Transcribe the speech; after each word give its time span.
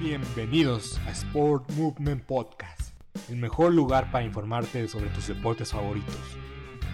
Bienvenidos 0.00 1.00
a 1.08 1.10
Sport 1.10 1.72
Movement 1.72 2.22
Podcast, 2.22 2.92
el 3.28 3.36
mejor 3.36 3.74
lugar 3.74 4.12
para 4.12 4.24
informarte 4.24 4.86
sobre 4.86 5.08
tus 5.08 5.26
deportes 5.26 5.72
favoritos. 5.72 6.14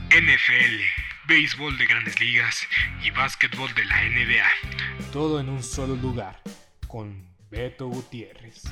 NFL, 0.08 0.80
béisbol 1.28 1.76
de 1.76 1.84
grandes 1.84 2.18
ligas 2.18 2.66
y 3.04 3.10
básquetbol 3.10 3.68
de 3.74 3.84
la 3.84 3.96
NBA. 4.04 5.12
Todo 5.12 5.38
en 5.38 5.50
un 5.50 5.62
solo 5.62 5.96
lugar, 5.96 6.40
con 6.88 7.28
Beto 7.50 7.88
Gutiérrez. 7.88 8.62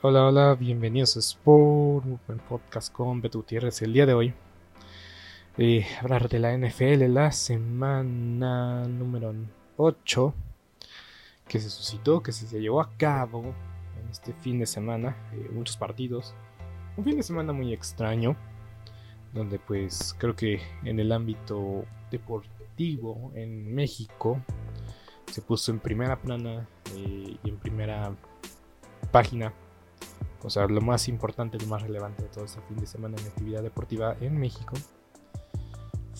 Hola, 0.00 0.24
hola, 0.24 0.54
bienvenidos 0.54 1.18
a 1.18 1.20
Sport 1.20 2.06
Movement 2.06 2.42
Podcast 2.48 2.90
con 2.90 3.20
Beto 3.20 3.40
Gutiérrez. 3.40 3.82
El 3.82 3.92
día 3.92 4.06
de 4.06 4.14
hoy 4.14 4.34
eh, 5.56 5.86
hablar 6.00 6.28
de 6.28 6.40
la 6.40 6.56
NFL, 6.56 7.04
la 7.12 7.30
semana 7.30 8.84
número 8.88 9.32
8 9.76 10.34
que 11.46 11.60
se 11.60 11.70
suscitó, 11.70 12.22
que 12.24 12.32
se 12.32 12.60
llevó 12.60 12.80
a 12.80 12.90
cabo 12.96 13.54
en 14.02 14.10
este 14.10 14.32
fin 14.32 14.58
de 14.58 14.66
semana, 14.66 15.16
eh, 15.32 15.48
muchos 15.52 15.76
partidos. 15.76 16.34
Un 16.96 17.04
fin 17.04 17.16
de 17.16 17.22
semana 17.22 17.52
muy 17.52 17.72
extraño, 17.72 18.36
donde 19.32 19.60
pues 19.60 20.16
creo 20.18 20.34
que 20.34 20.60
en 20.82 20.98
el 20.98 21.12
ámbito 21.12 21.84
deportivo 22.10 23.30
en 23.36 23.72
México 23.72 24.40
se 25.30 25.40
puso 25.40 25.70
en 25.70 25.78
primera 25.78 26.20
plana 26.20 26.66
eh, 26.96 27.36
y 27.44 27.48
en 27.48 27.58
primera 27.58 28.12
página. 29.12 29.52
O 30.42 30.50
sea, 30.50 30.66
lo 30.66 30.80
más 30.80 31.08
importante, 31.08 31.58
lo 31.58 31.66
más 31.68 31.82
relevante 31.82 32.24
de 32.24 32.28
todo 32.28 32.44
este 32.44 32.60
fin 32.62 32.76
de 32.76 32.86
semana 32.86 33.16
en 33.20 33.26
actividad 33.28 33.62
deportiva 33.62 34.16
en 34.20 34.36
México 34.36 34.74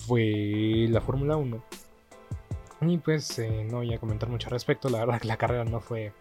fue 0.05 0.87
la 0.89 1.01
Fórmula 1.01 1.37
1. 1.37 1.63
Y 2.81 2.97
pues 2.97 3.39
eh, 3.39 3.65
no 3.69 3.77
voy 3.77 3.93
a 3.93 3.99
comentar 3.99 4.29
mucho 4.29 4.47
al 4.47 4.53
respecto, 4.53 4.89
la 4.89 4.99
verdad 4.99 5.19
que 5.19 5.27
la 5.27 5.37
carrera 5.37 5.63
no 5.63 5.79
fue 5.79 6.13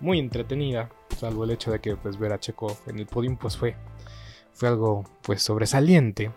muy 0.00 0.18
entretenida, 0.18 0.90
salvo 1.16 1.44
el 1.44 1.50
hecho 1.50 1.70
de 1.70 1.80
que 1.80 1.96
pues 1.96 2.18
ver 2.18 2.32
a 2.32 2.40
Checo 2.40 2.76
en 2.86 2.98
el 2.98 3.06
podium 3.06 3.36
pues 3.36 3.56
fue, 3.56 3.76
fue 4.52 4.68
algo 4.68 5.04
pues 5.22 5.42
sobresaliente, 5.42 6.30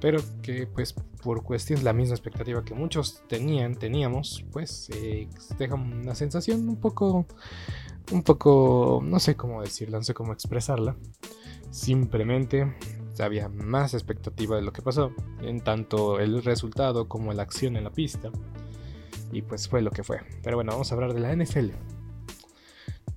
pero 0.00 0.20
que 0.42 0.66
pues 0.66 0.94
por 1.22 1.42
cuestiones 1.42 1.84
la 1.84 1.92
misma 1.92 2.14
expectativa 2.14 2.64
que 2.64 2.74
muchos 2.74 3.22
tenían, 3.28 3.74
teníamos, 3.74 4.44
pues 4.52 4.90
eh, 4.90 5.28
deja 5.58 5.74
una 5.74 6.14
sensación 6.14 6.68
un 6.68 6.76
poco, 6.76 7.26
un 8.12 8.22
poco, 8.22 9.00
no 9.02 9.18
sé 9.18 9.36
cómo 9.36 9.62
decirla, 9.62 9.98
no 9.98 10.04
sé 10.04 10.14
cómo 10.14 10.32
expresarla, 10.32 10.96
simplemente 11.70 12.76
había 13.20 13.48
más 13.48 13.94
expectativa 13.94 14.56
de 14.56 14.62
lo 14.62 14.72
que 14.72 14.82
pasó, 14.82 15.12
en 15.40 15.60
tanto 15.60 16.20
el 16.20 16.42
resultado 16.42 17.08
como 17.08 17.32
la 17.32 17.42
acción 17.42 17.76
en 17.76 17.84
la 17.84 17.90
pista. 17.90 18.30
Y 19.32 19.42
pues 19.42 19.68
fue 19.68 19.82
lo 19.82 19.90
que 19.90 20.04
fue. 20.04 20.20
Pero 20.42 20.56
bueno, 20.56 20.72
vamos 20.72 20.90
a 20.90 20.94
hablar 20.94 21.14
de 21.14 21.20
la 21.20 21.34
NFL. 21.34 21.70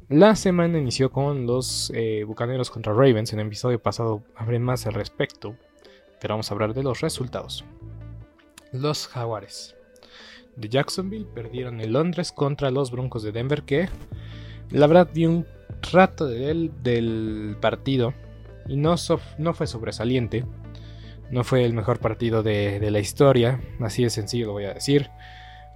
La 0.09 0.35
semana 0.35 0.77
inició 0.77 1.09
con 1.09 1.47
los 1.47 1.91
eh, 1.95 2.25
Bucaneros 2.25 2.69
contra 2.69 2.93
Ravens. 2.93 3.31
En 3.31 3.39
el 3.39 3.47
episodio 3.47 3.81
pasado 3.81 4.23
hablé 4.35 4.59
más 4.59 4.85
al 4.85 4.93
respecto. 4.93 5.55
Pero 6.19 6.33
vamos 6.33 6.51
a 6.51 6.53
hablar 6.53 6.73
de 6.73 6.83
los 6.83 7.01
resultados. 7.01 7.63
Los 8.73 9.07
Jaguares 9.07 9.75
de 10.57 10.67
Jacksonville 10.67 11.27
perdieron 11.33 11.79
en 11.79 11.93
Londres 11.93 12.33
contra 12.33 12.71
los 12.71 12.91
Broncos 12.91 13.23
de 13.23 13.31
Denver. 13.31 13.63
Que 13.63 13.87
la 14.69 14.87
verdad 14.87 15.09
vi 15.13 15.27
un 15.27 15.45
rato 15.91 16.27
del 16.27 17.55
partido 17.61 18.13
y 18.67 18.77
no, 18.77 18.95
no 19.37 19.53
fue 19.53 19.67
sobresaliente. 19.67 20.45
No 21.31 21.43
fue 21.45 21.63
el 21.63 21.73
mejor 21.73 21.99
partido 21.99 22.43
de, 22.43 22.91
la 22.91 22.99
historia, 22.99 23.61
así 23.79 24.03
de 24.03 24.09
sencillo 24.09 24.47
lo 24.47 24.53
voy 24.53 24.65
a 24.65 24.73
decir. 24.73 25.09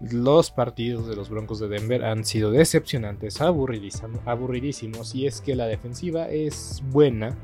Los 0.02 0.52
partidos 0.52 1.08
de 1.08 1.16
los 1.16 1.30
Broncos 1.30 1.60
de 1.60 1.70
Denver 1.70 2.04
han 2.04 2.26
sido 2.26 2.52
decepcionantes, 2.52 3.40
aburridísimos, 3.40 5.16
y 5.16 5.28
es 5.28 5.40
que 5.40 5.56
la 5.56 5.66
defensiva 5.68 6.28
es 6.28 6.84
buena. 6.92 7.38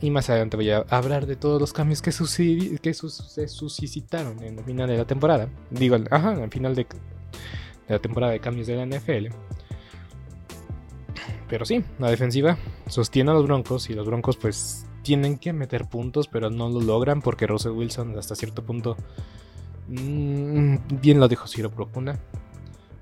Y 0.00 0.10
más 0.10 0.30
adelante 0.30 0.56
voy 0.56 0.70
a 0.70 0.84
hablar 0.88 1.26
de 1.26 1.36
todos 1.36 1.60
los 1.60 1.72
cambios 1.72 2.02
que, 2.02 2.10
se 2.10 3.48
suscitaron 3.48 4.42
en 4.42 4.58
el 4.58 4.64
final 4.64 4.88
de 4.88 4.96
la 4.96 5.04
temporada. 5.04 5.48
Digo, 5.70 5.96
ajá, 6.10 6.42
al 6.42 6.50
final 6.50 6.74
de, 6.74 6.84
de 6.84 7.94
la 7.94 8.00
temporada 8.00 8.32
de 8.32 8.40
cambios 8.40 8.66
de 8.66 8.74
la 8.74 8.86
NFL. 8.86 9.28
Pero 11.50 11.64
sí, 11.64 11.82
la 11.98 12.08
defensiva 12.08 12.56
sostiene 12.86 13.32
a 13.32 13.34
los 13.34 13.44
Broncos 13.44 13.90
y 13.90 13.94
los 13.94 14.06
Broncos 14.06 14.36
pues 14.36 14.86
tienen 15.02 15.36
que 15.36 15.52
meter 15.52 15.86
puntos, 15.86 16.28
pero 16.28 16.48
no 16.48 16.70
lo 16.70 16.80
logran 16.80 17.20
porque 17.20 17.48
Russell 17.48 17.72
Wilson 17.72 18.16
hasta 18.16 18.36
cierto 18.36 18.64
punto, 18.64 18.96
mmm, 19.88 20.76
bien 21.02 21.18
lo 21.18 21.26
dijo 21.26 21.48
Ciro 21.48 21.70
Procuna, 21.70 22.20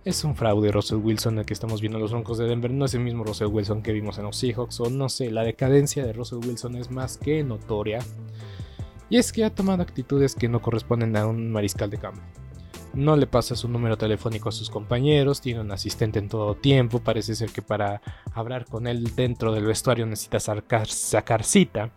es 0.05 0.25
un 0.25 0.35
fraude 0.35 0.73
Russell 0.73 0.97
Wilson 0.97 1.39
el 1.39 1.45
que 1.45 1.53
estamos 1.53 1.83
viendo 1.83 1.99
en 1.99 2.03
los 2.03 2.13
Broncos 2.13 2.39
de 2.39 2.47
Denver, 2.47 2.71
no 2.71 2.87
es 2.87 2.95
el 2.95 3.01
mismo 3.01 3.23
Russell 3.23 3.49
Wilson 3.49 3.83
que 3.83 3.93
vimos 3.93 4.17
en 4.17 4.25
los 4.25 4.37
Seahawks, 4.39 4.81
o 4.81 4.89
no 4.89 5.11
sé, 5.11 5.31
la 5.31 5.45
decadencia 5.45 6.07
de 6.07 6.15
Russell 6.15 6.39
Wilson 6.39 6.77
es 6.77 6.91
más 6.91 7.19
que 7.19 7.45
notoria. 7.45 7.99
Y 9.11 9.17
es 9.19 9.33
que 9.33 9.45
ha 9.45 9.55
tomado 9.55 9.83
actitudes 9.83 10.35
que 10.35 10.49
no 10.49 10.61
corresponden 10.63 11.17
a 11.17 11.27
un 11.27 11.51
mariscal 11.51 11.91
de 11.91 11.99
campo 11.99 12.21
no 12.94 13.16
le 13.16 13.26
pasa 13.26 13.54
su 13.54 13.69
número 13.69 13.97
telefónico 13.97 14.49
a 14.49 14.53
sus 14.53 14.71
compañeros, 14.71 15.41
tiene 15.41 15.60
un 15.60 15.71
asistente 15.72 16.19
en 16.19 16.28
todo 16.28 16.54
tiempo, 16.54 17.00
parece 17.00 17.34
ser 17.34 17.50
que 17.50 17.62
para 17.62 18.00
hablar 18.32 18.65
con 18.65 18.87
él 18.87 19.15
dentro 19.15 19.53
del 19.53 19.66
vestuario 19.66 20.06
necesita 20.06 20.41
sacar, 20.41 20.87
cita. 21.44 21.91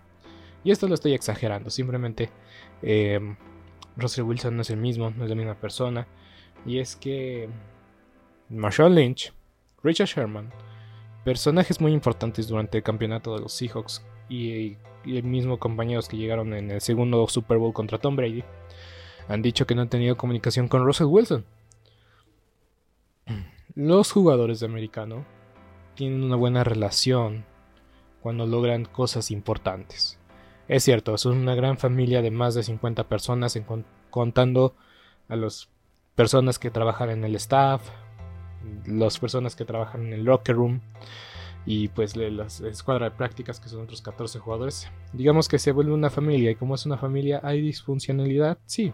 Y 0.64 0.72
esto 0.72 0.88
lo 0.88 0.94
estoy 0.94 1.14
exagerando, 1.14 1.70
simplemente 1.70 2.30
eh, 2.82 3.20
Russell 3.98 4.26
Wilson 4.26 4.56
no 4.56 4.62
es 4.62 4.70
el 4.70 4.78
mismo, 4.78 5.10
no 5.12 5.24
es 5.24 5.30
la 5.30 5.36
misma 5.36 5.56
persona. 5.56 6.08
Y 6.66 6.80
es 6.80 6.96
que 6.96 7.50
Marshall 8.50 8.94
Lynch, 8.94 9.34
Richard 9.84 10.08
Sherman, 10.08 10.52
personajes 11.24 11.82
muy 11.82 11.94
importantes 11.94 12.48
durante 12.48 12.78
el 12.78 12.84
campeonato 12.84 13.34
de 13.36 13.42
los 13.42 13.54
Seahawks 13.54 14.06
y, 14.30 14.78
y 15.06 15.18
el 15.18 15.24
mismo 15.24 15.58
compañeros 15.58 16.08
que 16.08 16.18
llegaron 16.18 16.54
en 16.54 16.70
el 16.72 16.82
segundo 16.82 17.28
Super 17.28 17.58
Bowl 17.58 17.74
contra 17.74 17.98
Tom 17.98 18.16
Brady, 18.16 18.44
han 19.28 19.42
dicho 19.42 19.66
que 19.66 19.76
no 19.76 19.82
han 19.82 19.90
tenido 19.90 20.18
comunicación 20.18 20.68
con 20.68 20.86
Russell 20.86 21.08
Wilson. 21.08 21.46
Los 23.76 24.12
jugadores 24.12 24.60
de 24.60 24.66
americano 24.66 25.26
tienen 25.96 26.24
una 26.24 26.36
buena 26.36 26.64
relación 26.64 27.46
cuando 28.22 28.46
logran 28.46 28.86
cosas 28.86 29.32
importantes. 29.32 30.20
Es 30.68 30.84
cierto, 30.84 31.18
son 31.18 31.38
una 31.38 31.56
gran 31.56 31.78
familia 31.78 32.22
de 32.22 32.32
más 32.32 32.56
de 32.56 32.64
50 32.64 33.08
personas, 33.08 33.60
contando 34.10 34.76
a 35.28 35.36
las 35.36 35.70
personas 36.16 36.60
que 36.60 36.72
trabajan 36.72 37.10
en 37.10 37.24
el 37.24 37.36
staff, 37.36 37.82
las 38.86 39.20
personas 39.20 39.56
que 39.56 39.66
trabajan 39.66 40.08
en 40.08 40.14
el 40.14 40.24
locker 40.24 40.56
room 40.56 40.82
y 41.66 41.90
pues 41.90 42.16
la 42.16 42.46
escuadra 42.46 43.10
de 43.10 43.16
prácticas 43.16 43.60
que 43.60 43.70
son 43.70 43.82
otros 43.82 44.02
14 44.02 44.40
jugadores. 44.40 44.90
Digamos 45.14 45.48
que 45.48 45.60
se 45.60 45.72
vuelve 45.72 45.94
una 45.94 46.10
familia 46.10 46.52
y 46.52 46.56
como 46.56 46.76
es 46.76 46.86
una 46.86 46.98
familia 46.98 47.40
hay 47.44 47.62
disfuncionalidad, 47.62 48.58
sí, 48.66 48.94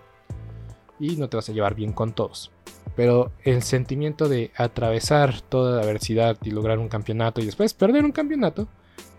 y 0.99 1.15
no 1.17 1.29
te 1.29 1.37
vas 1.37 1.49
a 1.49 1.53
llevar 1.53 1.75
bien 1.75 1.93
con 1.93 2.13
todos. 2.13 2.51
Pero 2.95 3.31
el 3.43 3.61
sentimiento 3.61 4.27
de 4.27 4.51
atravesar 4.55 5.41
toda 5.41 5.77
la 5.77 5.83
adversidad 5.83 6.37
y 6.43 6.51
lograr 6.51 6.79
un 6.79 6.89
campeonato 6.89 7.41
y 7.41 7.45
después 7.45 7.73
perder 7.73 8.05
un 8.05 8.11
campeonato, 8.11 8.67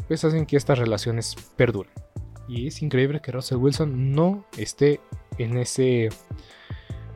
pues 0.08 0.24
hacen 0.24 0.46
que 0.46 0.56
estas 0.56 0.78
relaciones 0.78 1.36
perduren. 1.56 1.92
Y 2.48 2.68
es 2.68 2.82
increíble 2.82 3.20
que 3.20 3.30
Russell 3.30 3.58
Wilson 3.58 4.12
no 4.12 4.46
esté 4.56 5.00
en 5.36 5.58
ese 5.58 6.08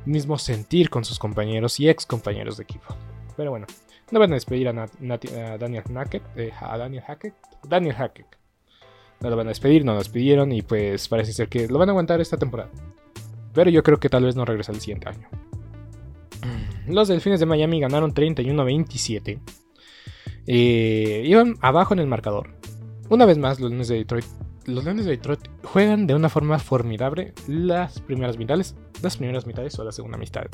mismo 0.04 0.38
sentir 0.38 0.90
con 0.90 1.04
sus 1.04 1.18
compañeros 1.18 1.80
y 1.80 1.88
ex 1.88 2.06
compañeros 2.06 2.58
de 2.58 2.64
equipo. 2.64 2.94
Pero 3.36 3.50
bueno, 3.50 3.66
no 4.10 4.20
van 4.20 4.30
a 4.32 4.34
despedir 4.34 4.68
a, 4.68 4.72
Daniel 5.58 5.84
Hackett. 5.94 6.22
Eh, 6.36 6.52
a 6.60 6.76
Daniel 6.76 7.02
Hackett. 7.02 7.34
Daniel 7.66 7.94
Hackett. 7.94 8.26
No 9.20 9.30
lo 9.30 9.36
van 9.36 9.46
a 9.46 9.50
despedir, 9.50 9.84
no 9.84 9.92
lo 9.92 9.98
despidieron 9.98 10.52
y 10.52 10.62
pues 10.62 11.08
parece 11.08 11.32
ser 11.32 11.48
que 11.48 11.68
lo 11.68 11.78
van 11.78 11.88
a 11.88 11.92
aguantar 11.92 12.20
esta 12.20 12.36
temporada. 12.36 12.70
Pero 13.54 13.70
yo 13.70 13.82
creo 13.82 13.98
que 13.98 14.08
tal 14.08 14.24
vez 14.24 14.36
no 14.36 14.44
regresa 14.44 14.72
el 14.72 14.80
siguiente 14.80 15.08
año. 15.08 15.28
Los 16.86 17.08
Delfines 17.08 17.40
de 17.40 17.46
Miami 17.46 17.80
ganaron 17.80 18.14
31-27. 18.14 19.38
Eh, 20.46 21.22
iban 21.24 21.56
abajo 21.60 21.94
en 21.94 22.00
el 22.00 22.06
marcador. 22.06 22.54
Una 23.08 23.26
vez 23.26 23.38
más, 23.38 23.60
los 23.60 23.70
Leones 23.70 23.88
de 23.88 23.96
Detroit. 23.96 24.24
Los 24.66 24.84
Leones 24.84 25.04
de 25.04 25.12
Detroit 25.12 25.40
juegan 25.64 26.06
de 26.06 26.14
una 26.14 26.28
forma 26.28 26.58
formidable 26.58 27.34
las 27.46 28.00
primeras 28.00 28.38
mitades, 28.38 28.74
las 29.02 29.16
primeras 29.16 29.46
mitades 29.46 29.78
o 29.78 29.84
la 29.84 29.92
segunda 29.92 30.18
mitad. 30.18 30.46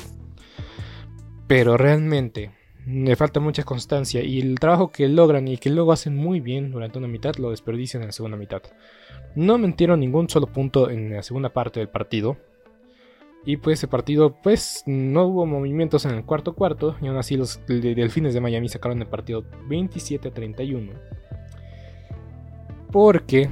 Pero 1.47 1.77
realmente 1.77 2.51
le 2.85 3.15
falta 3.15 3.39
mucha 3.39 3.63
constancia 3.63 4.23
y 4.23 4.39
el 4.39 4.59
trabajo 4.59 4.91
que 4.91 5.07
logran 5.07 5.47
y 5.47 5.57
que 5.57 5.69
luego 5.69 5.91
hacen 5.91 6.15
muy 6.15 6.39
bien 6.39 6.71
durante 6.71 6.97
una 6.97 7.07
mitad 7.07 7.35
lo 7.35 7.51
desperdician 7.51 8.01
en 8.01 8.07
la 8.07 8.13
segunda 8.13 8.37
mitad. 8.37 8.61
No 9.35 9.57
mentieron 9.57 9.99
ningún 9.99 10.29
solo 10.29 10.47
punto 10.47 10.89
en 10.89 11.13
la 11.13 11.23
segunda 11.23 11.49
parte 11.49 11.79
del 11.79 11.89
partido. 11.89 12.37
Y 13.45 13.57
pues 13.57 13.79
ese 13.79 13.87
partido, 13.87 14.35
pues 14.41 14.83
no 14.85 15.25
hubo 15.25 15.45
movimientos 15.45 16.05
en 16.05 16.11
el 16.11 16.25
cuarto 16.25 16.53
cuarto. 16.53 16.95
Y 17.01 17.07
aún 17.07 17.17
así 17.17 17.37
los 17.37 17.59
Delfines 17.67 18.33
de 18.33 18.41
Miami 18.41 18.69
sacaron 18.69 19.01
el 19.01 19.07
partido 19.07 19.43
27 19.67 20.31
31. 20.31 20.91
Porque 22.91 23.49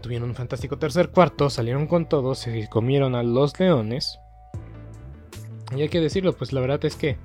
tuvieron 0.00 0.30
un 0.30 0.34
fantástico 0.34 0.78
tercer 0.78 1.10
cuarto, 1.10 1.48
salieron 1.48 1.86
con 1.86 2.08
todo, 2.08 2.34
se 2.34 2.68
comieron 2.68 3.14
a 3.14 3.22
los 3.22 3.58
Leones. 3.58 4.18
Y 5.76 5.82
hay 5.82 5.88
que 5.88 6.00
decirlo, 6.00 6.34
pues 6.34 6.52
la 6.52 6.60
verdad 6.60 6.84
es 6.84 6.96
que 6.96 7.16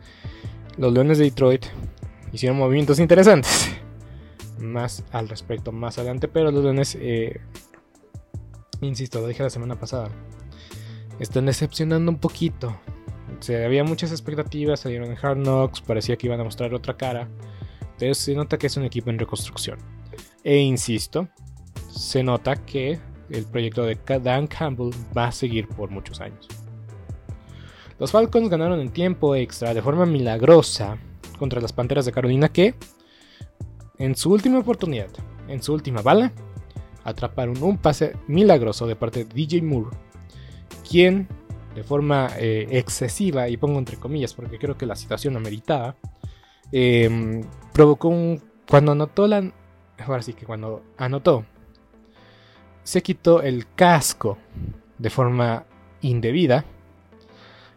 los 0.77 0.93
Leones 0.93 1.17
de 1.17 1.25
Detroit 1.25 1.65
hicieron 2.31 2.57
movimientos 2.57 2.99
interesantes. 2.99 3.75
Más 4.59 5.03
al 5.11 5.29
respecto 5.29 5.71
más 5.71 5.97
adelante, 5.97 6.27
pero 6.27 6.51
los 6.51 6.63
Leones, 6.63 6.97
eh, 6.99 7.41
insisto, 8.81 9.21
lo 9.21 9.27
dije 9.27 9.43
la 9.43 9.49
semana 9.49 9.75
pasada, 9.75 10.09
están 11.19 11.45
decepcionando 11.45 12.11
un 12.11 12.17
poquito. 12.17 12.75
Había 13.49 13.83
muchas 13.83 14.11
expectativas, 14.11 14.79
salieron 14.79 15.11
en 15.11 15.17
Hard 15.21 15.37
Knocks, 15.37 15.81
parecía 15.81 16.15
que 16.15 16.27
iban 16.27 16.39
a 16.39 16.43
mostrar 16.43 16.73
otra 16.73 16.97
cara, 16.97 17.27
pero 17.99 18.13
se 18.13 18.33
nota 18.33 18.57
que 18.57 18.67
es 18.67 18.77
un 18.77 18.83
equipo 18.85 19.09
en 19.09 19.19
reconstrucción. 19.19 19.77
E 20.43 20.57
insisto, 20.57 21.27
se 21.89 22.23
nota 22.23 22.55
que 22.55 22.99
el 23.29 23.45
proyecto 23.45 23.83
de 23.83 23.97
Dan 24.23 24.47
Campbell 24.47 24.91
va 25.15 25.27
a 25.27 25.31
seguir 25.31 25.67
por 25.67 25.91
muchos 25.91 26.21
años. 26.21 26.47
Los 27.99 28.11
Falcons 28.11 28.49
ganaron 28.49 28.79
en 28.79 28.89
tiempo 28.89 29.35
extra 29.35 29.73
de 29.73 29.81
forma 29.81 30.05
milagrosa 30.05 30.97
contra 31.37 31.61
las 31.61 31.73
Panteras 31.73 32.05
de 32.05 32.11
Carolina 32.11 32.49
que, 32.49 32.75
en 33.97 34.15
su 34.15 34.31
última 34.31 34.59
oportunidad, 34.59 35.09
en 35.47 35.61
su 35.61 35.73
última 35.73 36.01
bala, 36.01 36.31
atraparon 37.03 37.61
un 37.63 37.77
pase 37.77 38.15
milagroso 38.27 38.85
de 38.85 38.95
parte 38.95 39.25
de 39.25 39.33
DJ 39.33 39.61
Moore, 39.63 39.95
quien 40.87 41.27
de 41.75 41.83
forma 41.83 42.29
eh, 42.39 42.67
excesiva, 42.71 43.49
y 43.49 43.57
pongo 43.57 43.77
entre 43.77 43.97
comillas 43.97 44.33
porque 44.33 44.57
creo 44.57 44.77
que 44.77 44.87
la 44.87 44.95
situación 44.95 45.35
lo 45.35 45.39
meritaba, 45.39 45.95
em, 46.71 47.43
provocó 47.71 48.07
un... 48.07 48.41
Cuando 48.67 48.93
anotó 48.93 49.27
la... 49.27 49.53
Ahora 49.99 50.23
sí 50.23 50.33
que 50.33 50.45
cuando 50.45 50.83
anotó, 50.97 51.45
se 52.83 53.03
quitó 53.03 53.43
el 53.43 53.67
casco 53.75 54.39
de 54.97 55.09
forma 55.11 55.65
indebida 56.01 56.65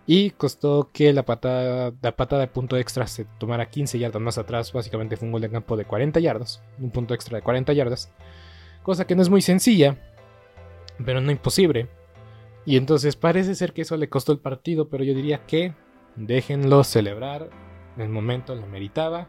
y 0.07 0.31
costó 0.31 0.91
que 0.93 1.13
la 1.13 1.25
patada, 1.25 1.93
la 2.01 2.17
patada 2.17 2.41
de 2.41 2.49
punto 2.49 2.77
extra 2.79 3.07
se 3.07 3.27
tomara 3.39 3.69
15 3.69 3.99
yardas 3.99 4.23
más 4.23 4.39
atrás. 4.39 4.73
Básicamente 4.73 5.17
fue 5.17 5.27
un 5.27 5.33
gol 5.33 5.43
de 5.43 5.51
campo 5.51 5.77
de 5.77 5.85
40 5.85 6.21
yardas. 6.21 6.63
Un 6.79 6.91
punto 6.91 7.15
extra 7.15 7.37
de 7.37 7.43
40 7.43 7.73
yardas. 7.75 8.11
Cosa 8.83 9.07
que 9.07 9.15
no 9.15 9.23
es 9.23 9.29
muy 9.29 9.43
sencilla, 9.43 9.99
pero 11.05 11.21
no 11.21 11.31
imposible. 11.31 11.89
Y 12.67 12.77
entonces 12.77 13.17
parece 13.17 13.55
ser 13.55 13.73
que 13.73 13.83
eso 13.83 13.97
le 13.97 14.09
costó 14.09 14.33
el 14.33 14.39
partido, 14.39 14.89
pero 14.89 15.05
yo 15.05 15.15
diría 15.15 15.47
que 15.47 15.75
déjenlo 16.17 16.85
celebrar. 16.85 17.51
En 17.97 18.03
el 18.03 18.09
momento 18.09 18.55
lo 18.55 18.67
meritaba 18.67 19.29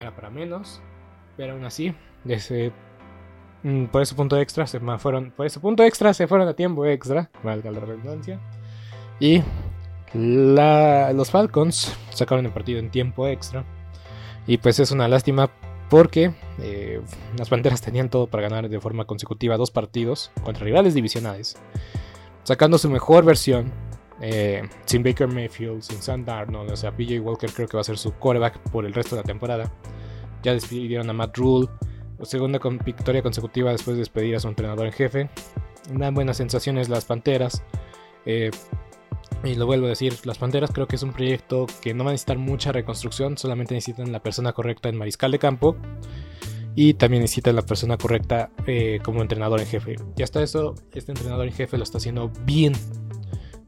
era 0.00 0.14
para 0.14 0.30
menos, 0.30 0.80
pero 1.36 1.54
aún 1.54 1.64
así, 1.64 1.92
mm, 3.64 3.86
por 3.86 4.00
ese 4.00 4.14
punto 4.14 4.38
extra 4.38 4.64
se 4.68 4.78
fueron, 4.78 5.32
por 5.32 5.44
ese 5.44 5.58
punto 5.58 5.82
extra 5.82 6.14
se 6.14 6.28
fueron 6.28 6.46
a 6.46 6.54
tiempo 6.54 6.86
extra, 6.86 7.30
valga 7.42 7.72
la 7.72 7.80
redundancia, 7.80 8.38
y 9.18 9.42
los 10.14 11.30
Falcons 11.32 11.92
sacaron 12.10 12.46
el 12.46 12.52
partido 12.52 12.78
en 12.78 12.92
tiempo 12.92 13.26
extra, 13.26 13.64
y 14.46 14.58
pues 14.58 14.78
es 14.78 14.92
una 14.92 15.08
lástima 15.08 15.50
porque 15.90 16.32
eh, 16.60 17.00
las 17.36 17.48
Panteras 17.48 17.80
tenían 17.80 18.08
todo 18.08 18.28
para 18.28 18.44
ganar 18.44 18.68
de 18.68 18.80
forma 18.80 19.04
consecutiva 19.04 19.56
dos 19.56 19.72
partidos 19.72 20.30
contra 20.44 20.64
rivales 20.64 20.94
divisionales, 20.94 21.56
sacando 22.44 22.78
su 22.78 22.88
mejor 22.88 23.24
versión 23.24 23.72
eh, 24.20 24.68
sin 24.84 25.02
Baker 25.02 25.28
Mayfield, 25.28 25.82
sin 25.82 26.02
Sam 26.02 26.24
Darnold, 26.24 26.72
o 26.72 26.76
sea, 26.76 26.90
PJ 26.90 27.20
Walker 27.20 27.50
creo 27.52 27.68
que 27.68 27.76
va 27.76 27.82
a 27.82 27.84
ser 27.84 27.98
su 27.98 28.12
quarterback 28.12 28.58
por 28.70 28.84
el 28.84 28.92
resto 28.92 29.16
de 29.16 29.22
la 29.22 29.26
temporada. 29.26 29.72
Ya 30.42 30.52
despidieron 30.52 31.08
a 31.10 31.12
Matt 31.12 31.36
Rule, 31.36 31.68
segunda 32.22 32.58
victoria 32.84 33.22
consecutiva 33.22 33.70
después 33.70 33.96
de 33.96 34.00
despedir 34.00 34.36
a 34.36 34.40
su 34.40 34.48
entrenador 34.48 34.86
en 34.86 34.92
jefe. 34.92 35.30
Dan 35.92 36.14
buenas 36.14 36.36
sensaciones 36.36 36.88
las 36.88 37.04
Panteras. 37.04 37.62
Eh, 38.24 38.50
y 39.44 39.54
lo 39.54 39.66
vuelvo 39.66 39.86
a 39.86 39.90
decir, 39.90 40.14
las 40.24 40.38
Panteras 40.38 40.70
creo 40.72 40.88
que 40.88 40.96
es 40.96 41.02
un 41.02 41.12
proyecto 41.12 41.66
que 41.80 41.94
no 41.94 42.04
va 42.04 42.10
a 42.10 42.12
necesitar 42.12 42.38
mucha 42.38 42.72
reconstrucción, 42.72 43.38
solamente 43.38 43.74
necesitan 43.74 44.10
la 44.10 44.20
persona 44.20 44.52
correcta 44.52 44.88
en 44.88 44.96
mariscal 44.96 45.30
de 45.30 45.38
campo 45.38 45.76
y 46.74 46.94
también 46.94 47.22
necesitan 47.22 47.54
la 47.54 47.62
persona 47.62 47.96
correcta 47.96 48.50
eh, 48.66 48.98
como 49.04 49.22
entrenador 49.22 49.60
en 49.60 49.66
jefe. 49.66 49.96
Y 50.16 50.22
hasta 50.22 50.42
eso, 50.42 50.74
este 50.92 51.12
entrenador 51.12 51.46
en 51.46 51.52
jefe 51.52 51.76
lo 51.76 51.84
está 51.84 51.98
haciendo 51.98 52.32
bien 52.44 52.72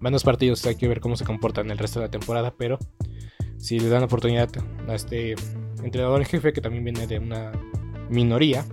Buenos 0.00 0.24
partidos, 0.24 0.64
hay 0.64 0.76
que 0.76 0.88
ver 0.88 0.98
cómo 1.00 1.14
se 1.14 1.26
comporta 1.26 1.60
en 1.60 1.70
el 1.70 1.76
resto 1.76 2.00
de 2.00 2.06
la 2.06 2.10
temporada, 2.10 2.54
pero 2.56 2.78
si 3.58 3.78
le 3.78 3.90
dan 3.90 4.02
oportunidad 4.02 4.48
a 4.88 4.94
este 4.94 5.34
entrenador 5.82 6.22
en 6.22 6.26
jefe, 6.26 6.54
que 6.54 6.62
también 6.62 6.84
viene 6.84 7.06
de 7.06 7.18
una 7.18 7.52
minoría, 8.08 8.64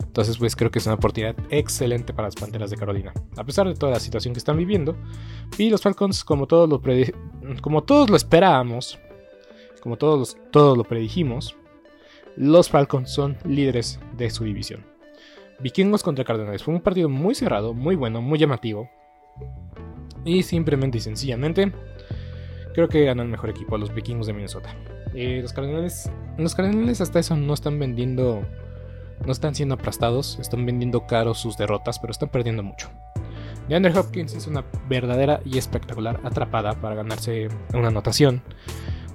Entonces, 0.00 0.36
pues 0.36 0.54
creo 0.56 0.70
que 0.70 0.78
es 0.78 0.86
una 0.86 0.96
oportunidad 0.96 1.36
excelente 1.48 2.12
para 2.12 2.28
las 2.28 2.34
Panteras 2.34 2.68
de 2.70 2.76
Carolina. 2.76 3.14
A 3.38 3.44
pesar 3.44 3.66
de 3.66 3.74
toda 3.74 3.92
la 3.92 4.00
situación 4.00 4.34
que 4.34 4.38
están 4.38 4.58
viviendo. 4.58 4.94
Y 5.56 5.70
los 5.70 5.80
Falcons, 5.80 6.22
como 6.22 6.46
todos 6.46 6.68
lo, 6.68 6.82
como 7.62 7.84
todos 7.84 8.10
lo 8.10 8.16
esperábamos, 8.16 8.98
como 9.80 9.96
todos, 9.96 10.36
todos 10.50 10.76
lo 10.76 10.84
predijimos, 10.84 11.56
los 12.36 12.68
Falcons 12.68 13.10
son 13.10 13.38
líderes 13.44 14.00
de 14.18 14.28
su 14.28 14.44
división. 14.44 14.84
Vikingos 15.60 16.02
contra 16.02 16.24
Cardenales. 16.24 16.62
Fue 16.62 16.74
un 16.74 16.82
partido 16.82 17.08
muy 17.08 17.34
cerrado, 17.34 17.72
muy 17.72 17.96
bueno, 17.96 18.20
muy 18.20 18.38
llamativo. 18.38 18.90
Y 20.28 20.42
simplemente 20.42 20.98
y 20.98 21.00
sencillamente, 21.00 21.72
creo 22.74 22.86
que 22.86 23.06
ganó 23.06 23.22
el 23.22 23.28
mejor 23.28 23.48
equipo, 23.48 23.78
los 23.78 23.94
Vikingos 23.94 24.26
de 24.26 24.34
Minnesota. 24.34 24.76
Los 25.14 25.54
Cardenales, 25.54 26.10
los 26.36 26.54
Cardenales 26.54 27.00
hasta 27.00 27.18
eso 27.18 27.34
no 27.34 27.54
están 27.54 27.78
vendiendo 27.78 28.44
no 29.24 29.32
están 29.32 29.54
siendo 29.54 29.74
aplastados, 29.74 30.38
están 30.38 30.66
vendiendo 30.66 31.06
caro 31.06 31.32
sus 31.34 31.56
derrotas, 31.56 31.98
pero 31.98 32.10
están 32.10 32.28
perdiendo 32.28 32.62
mucho. 32.62 32.90
DeAndre 33.70 33.98
Hopkins 33.98 34.34
es 34.34 34.46
una 34.46 34.64
verdadera 34.86 35.40
y 35.46 35.56
espectacular 35.56 36.20
atrapada 36.24 36.74
para 36.80 36.94
ganarse 36.94 37.48
una 37.72 37.88
anotación. 37.88 38.42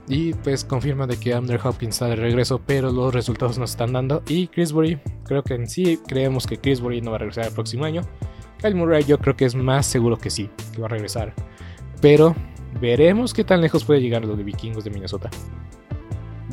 Y 0.08 0.34
pues 0.34 0.66
confirma 0.66 1.06
de 1.06 1.18
que 1.18 1.34
Andrew 1.34 1.60
Hopkins 1.64 1.96
está 1.96 2.08
de 2.08 2.16
regreso, 2.16 2.60
pero 2.66 2.92
los 2.92 3.14
resultados 3.14 3.60
no 3.60 3.66
están 3.66 3.94
dando. 3.94 4.24
Y 4.28 4.48
Chrisbury, 4.48 5.00
creo 5.26 5.44
que 5.44 5.54
en 5.54 5.68
sí 5.68 6.00
creemos 6.08 6.48
que 6.48 6.58
Chrisbury 6.58 7.02
no 7.02 7.12
va 7.12 7.18
a 7.18 7.20
regresar 7.20 7.46
el 7.46 7.54
próximo 7.54 7.86
año. 7.86 8.02
Kyle 8.64 8.76
Murray 8.76 9.04
yo 9.04 9.20
creo 9.20 9.36
que 9.36 9.46
es 9.46 9.54
más 9.54 9.86
seguro 9.86 10.18
que 10.18 10.30
sí, 10.30 10.50
que 10.74 10.82
va 10.82 10.88
a 10.88 10.90
regresar. 10.90 11.34
Pero 12.02 12.36
veremos 12.82 13.34
qué 13.34 13.44
tan 13.44 13.62
lejos 13.62 13.84
puede 13.84 14.02
llegar 14.02 14.26
los 14.26 14.38
de 14.38 14.44
vikingos 14.44 14.84
de 14.84 14.90
Minnesota 14.90 15.30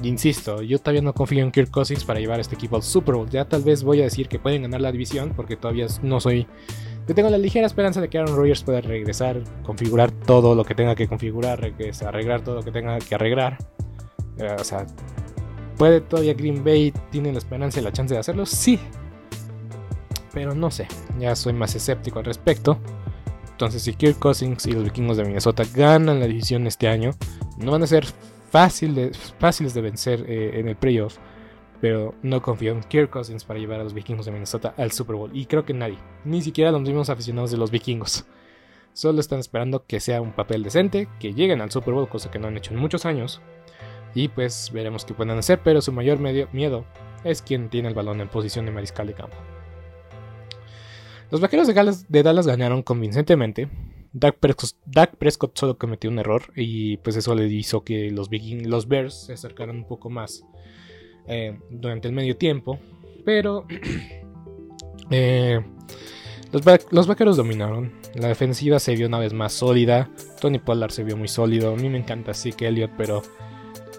insisto, 0.09 0.63
yo 0.63 0.79
todavía 0.79 1.03
no 1.03 1.13
confío 1.13 1.43
en 1.43 1.51
Kirk 1.51 1.71
Cousins 1.71 2.05
para 2.05 2.21
llevar 2.21 2.41
este 2.41 2.55
equipo 2.55 2.77
al 2.77 2.83
Super 2.83 3.15
Bowl. 3.15 3.29
Ya 3.29 3.45
tal 3.45 3.63
vez 3.63 3.83
voy 3.83 4.01
a 4.01 4.05
decir 4.05 4.29
que 4.29 4.39
pueden 4.39 4.63
ganar 4.63 4.81
la 4.81 4.93
división 4.93 5.33
porque 5.35 5.57
todavía 5.57 5.87
no 6.03 6.21
soy... 6.21 6.47
Yo 7.09 7.15
tengo 7.15 7.29
la 7.29 7.39
ligera 7.39 7.67
esperanza 7.67 8.01
de 8.01 8.09
que 8.09 8.19
Aaron 8.19 8.37
Rodgers 8.37 8.63
pueda 8.63 8.81
regresar, 8.81 9.43
configurar 9.65 10.13
todo 10.13 10.55
lo 10.55 10.65
que 10.65 10.75
tenga 10.75 10.95
que 10.95 11.09
configurar, 11.09 11.73
arreglar 12.07 12.43
todo 12.43 12.57
lo 12.57 12.63
que 12.63 12.71
tenga 12.71 12.99
que 12.99 13.15
arreglar. 13.15 13.59
Eh, 14.39 14.57
o 14.59 14.65
sea, 14.65 14.87
¿puede 15.77 16.01
todavía 16.01 16.35
Green 16.35 16.63
Bay 16.63 16.93
tiene 17.11 17.33
la 17.33 17.39
esperanza 17.39 17.81
y 17.81 17.83
la 17.83 17.93
chance 17.93 18.15
de 18.15 18.21
hacerlo? 18.21 18.47
Sí. 18.47 18.79
Pero 20.33 20.55
no 20.55 20.71
sé, 20.71 20.87
ya 21.19 21.35
soy 21.35 21.53
más 21.53 21.75
escéptico 21.75 22.19
al 22.19 22.25
respecto. 22.25 22.79
Entonces, 23.51 23.83
si 23.83 23.95
Kirk 23.95 24.19
Cousins 24.19 24.65
y 24.67 24.73
los 24.73 24.85
vikingos 24.85 25.17
de 25.17 25.25
Minnesota 25.25 25.65
ganan 25.75 26.21
la 26.21 26.27
división 26.27 26.67
este 26.67 26.89
año, 26.89 27.11
no 27.59 27.73
van 27.73 27.83
a 27.83 27.87
ser 27.87 28.07
fáciles 28.51 29.75
de 29.75 29.81
vencer 29.81 30.25
eh, 30.27 30.53
en 30.55 30.69
el 30.69 30.77
playoff. 30.77 31.19
Pero 31.81 32.15
no 32.23 32.43
confío 32.43 32.73
en 32.73 32.83
Kirk 32.83 33.11
Cousins 33.11 33.45
para 33.45 33.59
llevar 33.59 33.81
a 33.81 33.85
los 33.85 33.95
vikingos 33.95 34.27
de 34.27 34.33
Minnesota 34.33 34.75
al 34.77 34.93
Super 34.93 35.17
Bowl. 35.17 35.31
Y 35.35 35.47
creo 35.47 35.65
que 35.65 35.75
nadie, 35.75 35.99
ni 36.25 36.43
siquiera 36.43 36.71
los 36.73 36.83
mismos 36.83 37.11
aficionados 37.11 37.51
de 37.51 37.57
los 37.57 37.71
vikingos. 37.71 38.25
Solo 38.93 39.21
están 39.21 39.39
esperando 39.39 39.85
que 39.87 40.01
sea 40.01 40.21
un 40.21 40.33
papel 40.33 40.63
decente, 40.63 41.09
que 41.19 41.33
lleguen 41.33 41.61
al 41.61 41.71
Super 41.71 41.95
Bowl, 41.95 42.09
cosa 42.09 42.31
que 42.31 42.39
no 42.39 42.49
han 42.49 42.57
hecho 42.57 42.75
en 42.75 42.81
muchos 42.81 43.07
años. 43.07 43.41
Y 44.15 44.29
pues 44.29 44.71
veremos 44.73 45.05
qué 45.05 45.15
pueden 45.15 45.39
hacer, 45.39 45.61
pero 45.63 45.81
su 45.81 45.93
mayor 45.93 46.19
miedo 46.19 46.85
es 47.25 47.43
quien 47.43 47.69
tiene 47.69 47.89
el 47.89 47.95
balón 47.95 48.21
en 48.21 48.29
posición 48.29 48.67
de 48.67 48.73
mariscal 48.73 49.07
de 49.07 49.15
campo. 49.15 49.37
Los 51.31 51.41
vaqueros 51.41 51.69
de 52.09 52.23
Dallas 52.23 52.47
ganaron 52.47 52.83
convincentemente, 52.83 53.69
Dak 54.13 54.39
Prescott, 55.17 55.57
solo 55.57 55.79
cometió 55.79 56.11
un 56.11 56.19
error 56.19 56.43
y 56.57 56.97
pues 56.99 57.17
eso 57.17 57.35
le 57.35 57.47
hizo 57.47 57.85
que 57.85 58.11
los, 58.11 58.29
los 58.65 58.89
Bears 58.89 59.27
se 59.27 59.35
acercaran 59.35 59.77
un 59.77 59.87
poco 59.87 60.11
más 60.11 60.45
eh, 61.29 61.59
durante 61.71 62.09
el 62.09 62.15
medio 62.15 62.37
tiempo. 62.37 62.81
Pero 63.25 63.67
eh, 65.11 65.61
los, 66.51 67.07
vaqueros 67.07 67.37
dominaron. 67.37 67.93
La 68.15 68.29
defensiva 68.29 68.81
se 68.81 68.97
vio 68.97 69.07
una 69.07 69.21
vez 69.21 69.33
más 69.33 69.53
sólida. 69.53 70.11
Tony 70.41 70.59
Pollard 70.59 70.91
se 70.91 71.05
vio 71.05 71.17
muy 71.17 71.29
sólido. 71.29 71.73
A 71.73 71.77
mí 71.77 71.89
me 71.89 71.99
encanta 71.99 72.33
que 72.57 72.67
Elliott, 72.67 72.93
pero 72.97 73.23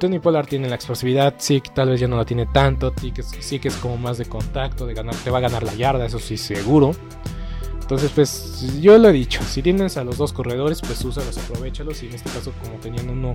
Tony 0.02 0.18
Pollard 0.18 0.48
tiene 0.48 0.68
la 0.68 0.74
explosividad. 0.74 1.36
Sí, 1.38 1.62
tal 1.76 1.90
vez 1.90 2.00
ya 2.00 2.08
no 2.08 2.18
la 2.18 2.26
tiene 2.26 2.48
tanto. 2.48 2.92
Sí 3.40 3.60
que, 3.60 3.68
es 3.68 3.76
como 3.76 3.98
más 3.98 4.18
de 4.18 4.26
contacto, 4.26 4.88
de 4.88 4.96
ganar. 4.96 5.14
Te 5.14 5.30
va 5.30 5.38
a 5.38 5.42
ganar 5.42 5.62
la 5.62 5.76
yarda, 5.76 6.08
eso 6.08 6.18
sí, 6.18 6.38
seguro. 6.38 6.96
Entonces, 7.80 8.10
pues 8.16 8.82
yo 8.82 8.98
lo 8.98 9.10
he 9.10 9.12
dicho, 9.14 9.44
si 9.44 9.62
tienes 9.62 9.98
a 9.98 10.04
los 10.04 10.18
dos 10.18 10.34
corredores, 10.34 10.82
pues 10.82 11.06
úsalos, 11.06 11.38
aprovechalos. 11.38 12.02
Y 12.02 12.08
en 12.08 12.16
este 12.16 12.32
caso, 12.32 12.52
como 12.64 12.80
tenían 12.80 13.10
uno 13.10 13.34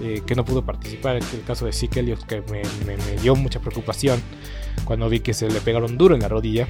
eh, 0.00 0.22
que 0.26 0.34
no 0.34 0.44
pudo 0.44 0.64
participar, 0.64 1.14
el 1.14 1.44
caso 1.46 1.64
de 1.64 1.72
Zeke 1.72 2.16
que 2.26 2.42
me, 2.50 3.16
dio 3.22 3.36
mucha 3.36 3.60
preocupación 3.60 4.20
cuando 4.84 5.08
vi 5.08 5.20
que 5.20 5.32
se 5.32 5.48
le 5.48 5.60
pegaron 5.60 5.96
duro 5.96 6.16
en 6.16 6.22
la 6.22 6.28
rodilla. 6.28 6.66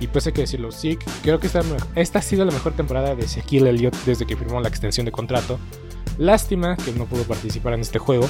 Y 0.00 0.08
pues 0.08 0.26
hay 0.26 0.32
que 0.32 0.40
decirlo, 0.40 0.72
sí, 0.72 0.98
creo 1.22 1.38
que 1.38 1.46
esta, 1.46 1.60
esta 1.94 2.18
ha 2.18 2.22
sido 2.22 2.44
la 2.44 2.50
mejor 2.50 2.72
temporada 2.72 3.14
de 3.14 3.26
Ezequiel 3.26 3.68
Elliott 3.68 3.94
desde 4.04 4.26
que 4.26 4.36
firmó 4.36 4.60
la 4.60 4.68
extensión 4.68 5.06
de 5.06 5.12
contrato. 5.12 5.60
Lástima 6.18 6.76
que 6.76 6.90
no 6.90 7.06
pudo 7.06 7.22
participar 7.22 7.74
en 7.74 7.80
este 7.80 8.00
juego, 8.00 8.28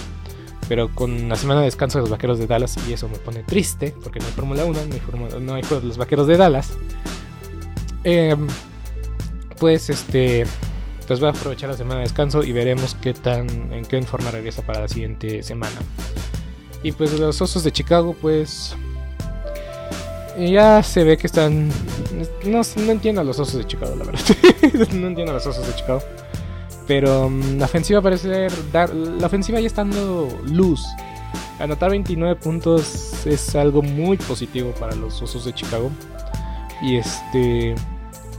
pero 0.69 0.95
con 0.95 1.29
la 1.29 1.37
semana 1.37 1.61
de 1.61 1.67
descanso 1.67 1.99
de 1.99 2.03
los 2.03 2.11
vaqueros 2.11 2.39
de 2.39 2.47
Dallas, 2.47 2.77
y 2.89 2.93
eso 2.93 3.09
me 3.09 3.19
pone 3.19 3.43
triste, 3.43 3.95
porque 4.03 4.21
no 4.21 4.27
hay 4.27 4.33
Fórmula 4.33 4.65
1, 4.65 4.79
no 4.87 4.95
hay, 4.95 5.43
no 5.43 5.55
hay 5.55 5.63
juego 5.63 5.81
de 5.81 5.89
los 5.89 5.99
vaqueros 5.99 6.27
de 6.27 6.37
Dallas. 6.37 6.73
Em, 8.05 8.47
pues 9.59 9.91
este. 9.91 10.47
Pues 11.07 11.21
voy 11.21 11.29
a 11.29 11.33
aprovechar 11.33 11.69
la 11.69 11.77
semana 11.77 11.97
de 11.97 12.03
descanso 12.03 12.43
y 12.43 12.53
veremos 12.53 12.97
qué 13.01 13.15
tan. 13.15 13.73
en 13.73 13.85
qué 13.85 14.01
forma 14.03 14.31
regresa 14.31 14.63
para 14.63 14.81
la 14.81 14.89
siguiente 14.89 15.43
semana. 15.43 15.77
Y 16.83 16.93
pues 16.93 17.19
los 17.19 17.41
osos 17.41 17.63
de 17.65 17.73
Chicago, 17.73 18.17
pues. 18.21 18.75
Ya 20.39 20.83
se 20.83 21.05
ve 21.05 21.17
que 21.17 21.27
están. 21.27 21.71
No, 22.45 22.63
entiendo 22.91 23.21
a 23.21 23.25
los 23.25 23.39
osos 23.39 23.59
de 23.59 23.67
Chicago, 23.67 23.95
la 23.97 24.05
verdad. 24.05 24.21
no 24.95 25.07
entiendo 25.09 25.33
a 25.33 25.35
los 25.35 25.47
osos 25.47 25.67
de 25.67 25.75
Chicago. 25.75 26.03
Pero 26.87 27.29
mm, 27.29 27.59
la 27.59 27.67
ofensiva 27.67 28.01
parece 28.01 28.49
dar. 28.73 28.95
La 28.95 29.27
ofensiva 29.27 29.61
ya 29.61 29.67
está 29.67 29.83
dando 29.83 30.29
luz. 30.45 30.85
Anotar 31.59 31.91
29 31.91 32.37
puntos 32.37 33.27
es 33.27 33.55
algo 33.55 33.83
muy 33.83 34.17
positivo 34.17 34.73
para 34.73 34.95
los 34.95 35.21
osos 35.23 35.45
de 35.45 35.53
Chicago. 35.53 35.91
Y 36.83 36.97
este. 36.97 37.75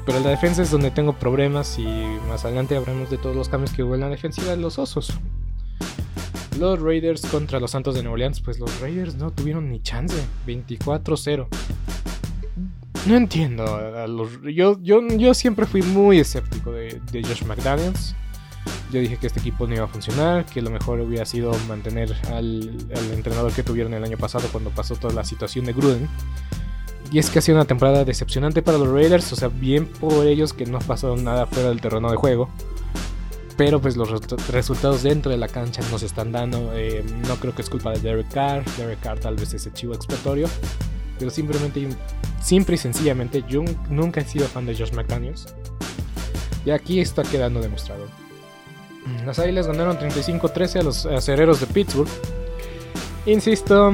Pero 0.05 0.19
la 0.19 0.31
defensa 0.31 0.61
es 0.61 0.69
donde 0.69 0.91
tengo 0.91 1.13
problemas 1.13 1.79
y 1.79 1.85
más 2.27 2.43
adelante 2.43 2.75
hablamos 2.75 3.09
de 3.09 3.17
todos 3.17 3.35
los 3.35 3.47
cambios 3.47 3.71
que 3.71 3.83
hubo 3.83 3.95
en 3.95 4.01
la 4.01 4.09
defensiva 4.09 4.51
de 4.51 4.57
los 4.57 4.77
osos. 4.77 5.13
Los 6.59 6.81
Raiders 6.81 7.25
contra 7.25 7.59
los 7.59 7.71
Santos 7.71 7.95
de 7.95 8.03
Nueva 8.03 8.15
Orleans, 8.15 8.41
pues 8.41 8.59
los 8.59 8.81
Raiders 8.81 9.15
no 9.15 9.31
tuvieron 9.31 9.69
ni 9.69 9.81
chance. 9.81 10.15
24-0. 10.45 11.47
No 13.07 13.15
entiendo. 13.15 13.65
yo, 14.49 14.77
yo, 14.81 15.07
yo 15.07 15.33
siempre 15.33 15.65
fui 15.65 15.81
muy 15.81 16.19
escéptico 16.19 16.71
de, 16.71 17.01
de 17.11 17.23
Josh 17.23 17.43
McDaniels. 17.45 18.15
Yo 18.91 18.99
dije 18.99 19.17
que 19.17 19.27
este 19.27 19.39
equipo 19.39 19.65
no 19.67 19.75
iba 19.75 19.85
a 19.85 19.87
funcionar, 19.87 20.45
que 20.45 20.61
lo 20.61 20.69
mejor 20.69 20.99
hubiera 20.99 21.25
sido 21.25 21.51
mantener 21.67 22.15
al, 22.31 22.77
al 22.95 23.11
entrenador 23.11 23.51
que 23.51 23.63
tuvieron 23.63 23.93
el 23.93 24.03
año 24.03 24.17
pasado 24.17 24.47
cuando 24.51 24.69
pasó 24.69 24.95
toda 24.95 25.13
la 25.13 25.23
situación 25.23 25.65
de 25.65 25.73
Gruden. 25.73 26.07
Y 27.11 27.19
es 27.19 27.29
que 27.29 27.39
ha 27.39 27.41
sido 27.41 27.57
una 27.57 27.65
temporada 27.65 28.05
decepcionante 28.05 28.61
para 28.61 28.77
los 28.77 28.87
Raiders, 28.87 29.31
o 29.33 29.35
sea, 29.35 29.47
bien 29.47 29.85
por 29.85 30.25
ellos 30.25 30.53
que 30.53 30.65
no 30.65 30.77
ha 30.77 30.81
pasado 30.81 31.15
nada 31.15 31.45
fuera 31.45 31.69
del 31.69 31.81
terreno 31.81 32.09
de 32.09 32.17
juego. 32.17 32.49
Pero 33.55 33.79
pues 33.79 33.95
los 33.95 34.09
resultados 34.47 35.03
dentro 35.03 35.31
de 35.31 35.37
la 35.37 35.47
cancha 35.47 35.81
no 35.91 35.99
se 35.99 36.07
están 36.07 36.31
dando. 36.31 36.71
Eh, 36.73 37.03
no 37.27 37.35
creo 37.35 37.53
que 37.53 37.61
es 37.61 37.69
culpa 37.69 37.91
de 37.91 37.99
Derek 37.99 38.31
Carr. 38.31 38.65
Derek 38.77 38.99
Carr 38.99 39.19
tal 39.19 39.35
vez 39.35 39.53
es 39.53 39.65
el 39.67 39.73
chivo 39.73 39.93
expiatorio. 39.93 40.47
Pero 41.19 41.29
simplemente, 41.29 41.87
simple 42.41 42.75
y 42.75 42.77
sencillamente, 42.79 43.43
yo 43.47 43.63
nunca 43.89 44.21
he 44.21 44.25
sido 44.25 44.47
fan 44.47 44.65
de 44.65 44.75
Josh 44.75 44.93
McDaniels. 44.93 45.53
Y 46.65 46.71
aquí 46.71 46.99
está 46.99 47.21
quedando 47.21 47.61
demostrado. 47.61 48.07
Las 49.25 49.39
Águilas 49.39 49.67
ganaron 49.67 49.97
35-13 49.97 50.79
a 50.79 50.83
los 50.83 51.05
acereros 51.05 51.59
de 51.59 51.67
Pittsburgh. 51.67 52.09
Insisto, 53.25 53.93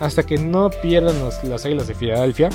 hasta 0.00 0.24
que 0.24 0.38
no 0.38 0.70
pierdan 0.82 1.16
las 1.44 1.64
Águilas 1.64 1.86
de 1.86 1.94
Filadelfia, 1.94 2.50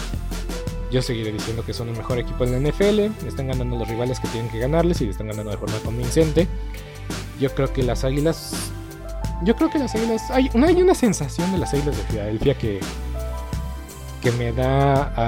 yo 0.91 1.01
seguiré 1.01 1.31
diciendo 1.31 1.63
que 1.65 1.73
son 1.73 1.89
el 1.89 1.97
mejor 1.97 2.19
equipo 2.19 2.43
en 2.43 2.51
la 2.51 2.69
NFL. 2.69 3.27
Están 3.27 3.47
ganando 3.47 3.77
los 3.77 3.87
rivales 3.87 4.19
que 4.19 4.27
tienen 4.29 4.49
que 4.51 4.59
ganarles 4.59 5.01
y 5.01 5.09
están 5.09 5.27
ganando 5.27 5.51
de 5.51 5.57
forma 5.57 5.77
convincente. 5.79 6.47
Yo 7.39 7.53
creo 7.53 7.71
que 7.73 7.83
las 7.83 8.03
Águilas. 8.03 8.53
Yo 9.43 9.55
creo 9.55 9.69
que 9.69 9.79
las 9.79 9.95
Águilas. 9.95 10.29
Hay, 10.31 10.49
hay 10.53 10.81
una 10.81 10.95
sensación 10.95 11.51
de 11.51 11.57
las 11.57 11.73
Águilas 11.73 11.97
de 11.97 12.03
Filadelfia 12.03 12.57
que 12.57 12.79
me 14.37 14.51
da... 14.51 15.27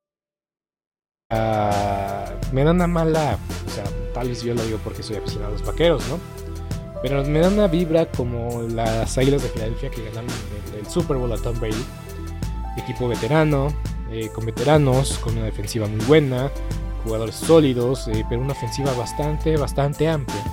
Ah, 1.31 2.25
me 2.51 2.65
da 2.65 2.71
una 2.71 2.87
mala, 2.87 3.37
o 3.65 3.69
sea, 3.69 3.85
tal 4.13 4.27
vez 4.27 4.43
yo 4.43 4.53
lo 4.53 4.63
digo 4.65 4.79
porque 4.83 5.01
soy 5.01 5.15
aficionado 5.15 5.55
a 5.55 5.57
los 5.57 5.65
vaqueros, 5.65 6.03
¿no? 6.09 6.19
Pero 7.01 7.23
me 7.23 7.39
da 7.39 7.47
una 7.47 7.67
vibra 7.67 8.05
como 8.05 8.61
las 8.63 9.17
Águilas 9.17 9.41
de 9.41 9.49
Filadelfia 9.49 9.89
que 9.89 10.03
ganaron 10.03 10.29
el, 10.77 10.85
Super 10.87 11.15
Bowl 11.15 11.31
a 11.31 11.37
Tom 11.37 11.57
Brady. 11.59 11.83
Equipo 12.77 13.07
veterano, 13.07 13.73
eh, 14.11 14.29
con 14.33 14.45
veteranos, 14.45 15.17
con 15.19 15.37
una 15.37 15.45
defensiva 15.45 15.87
muy 15.87 16.03
buena, 16.05 16.51
jugadores 17.05 17.35
sólidos, 17.35 18.07
eh, 18.09 18.25
pero 18.29 18.41
una 18.41 18.51
ofensiva 18.51 18.93
bastante, 18.93 19.55
bastante 19.55 20.09
amplia. 20.09 20.43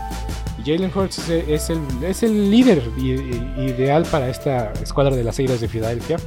Y 0.58 0.70
Jalen 0.70 0.92
Hurts 0.94 1.28
es 1.28 1.70
el, 1.70 1.80
es 2.02 2.23
el 2.23 2.50
líder 2.50 2.82
ideal 2.97 4.04
para 4.04 4.28
esta 4.28 4.73
escuadra 4.75 5.16
de 5.16 5.25
las 5.25 5.38
Águilas 5.38 5.61
de 5.61 5.68
Filadelfia 5.68 6.18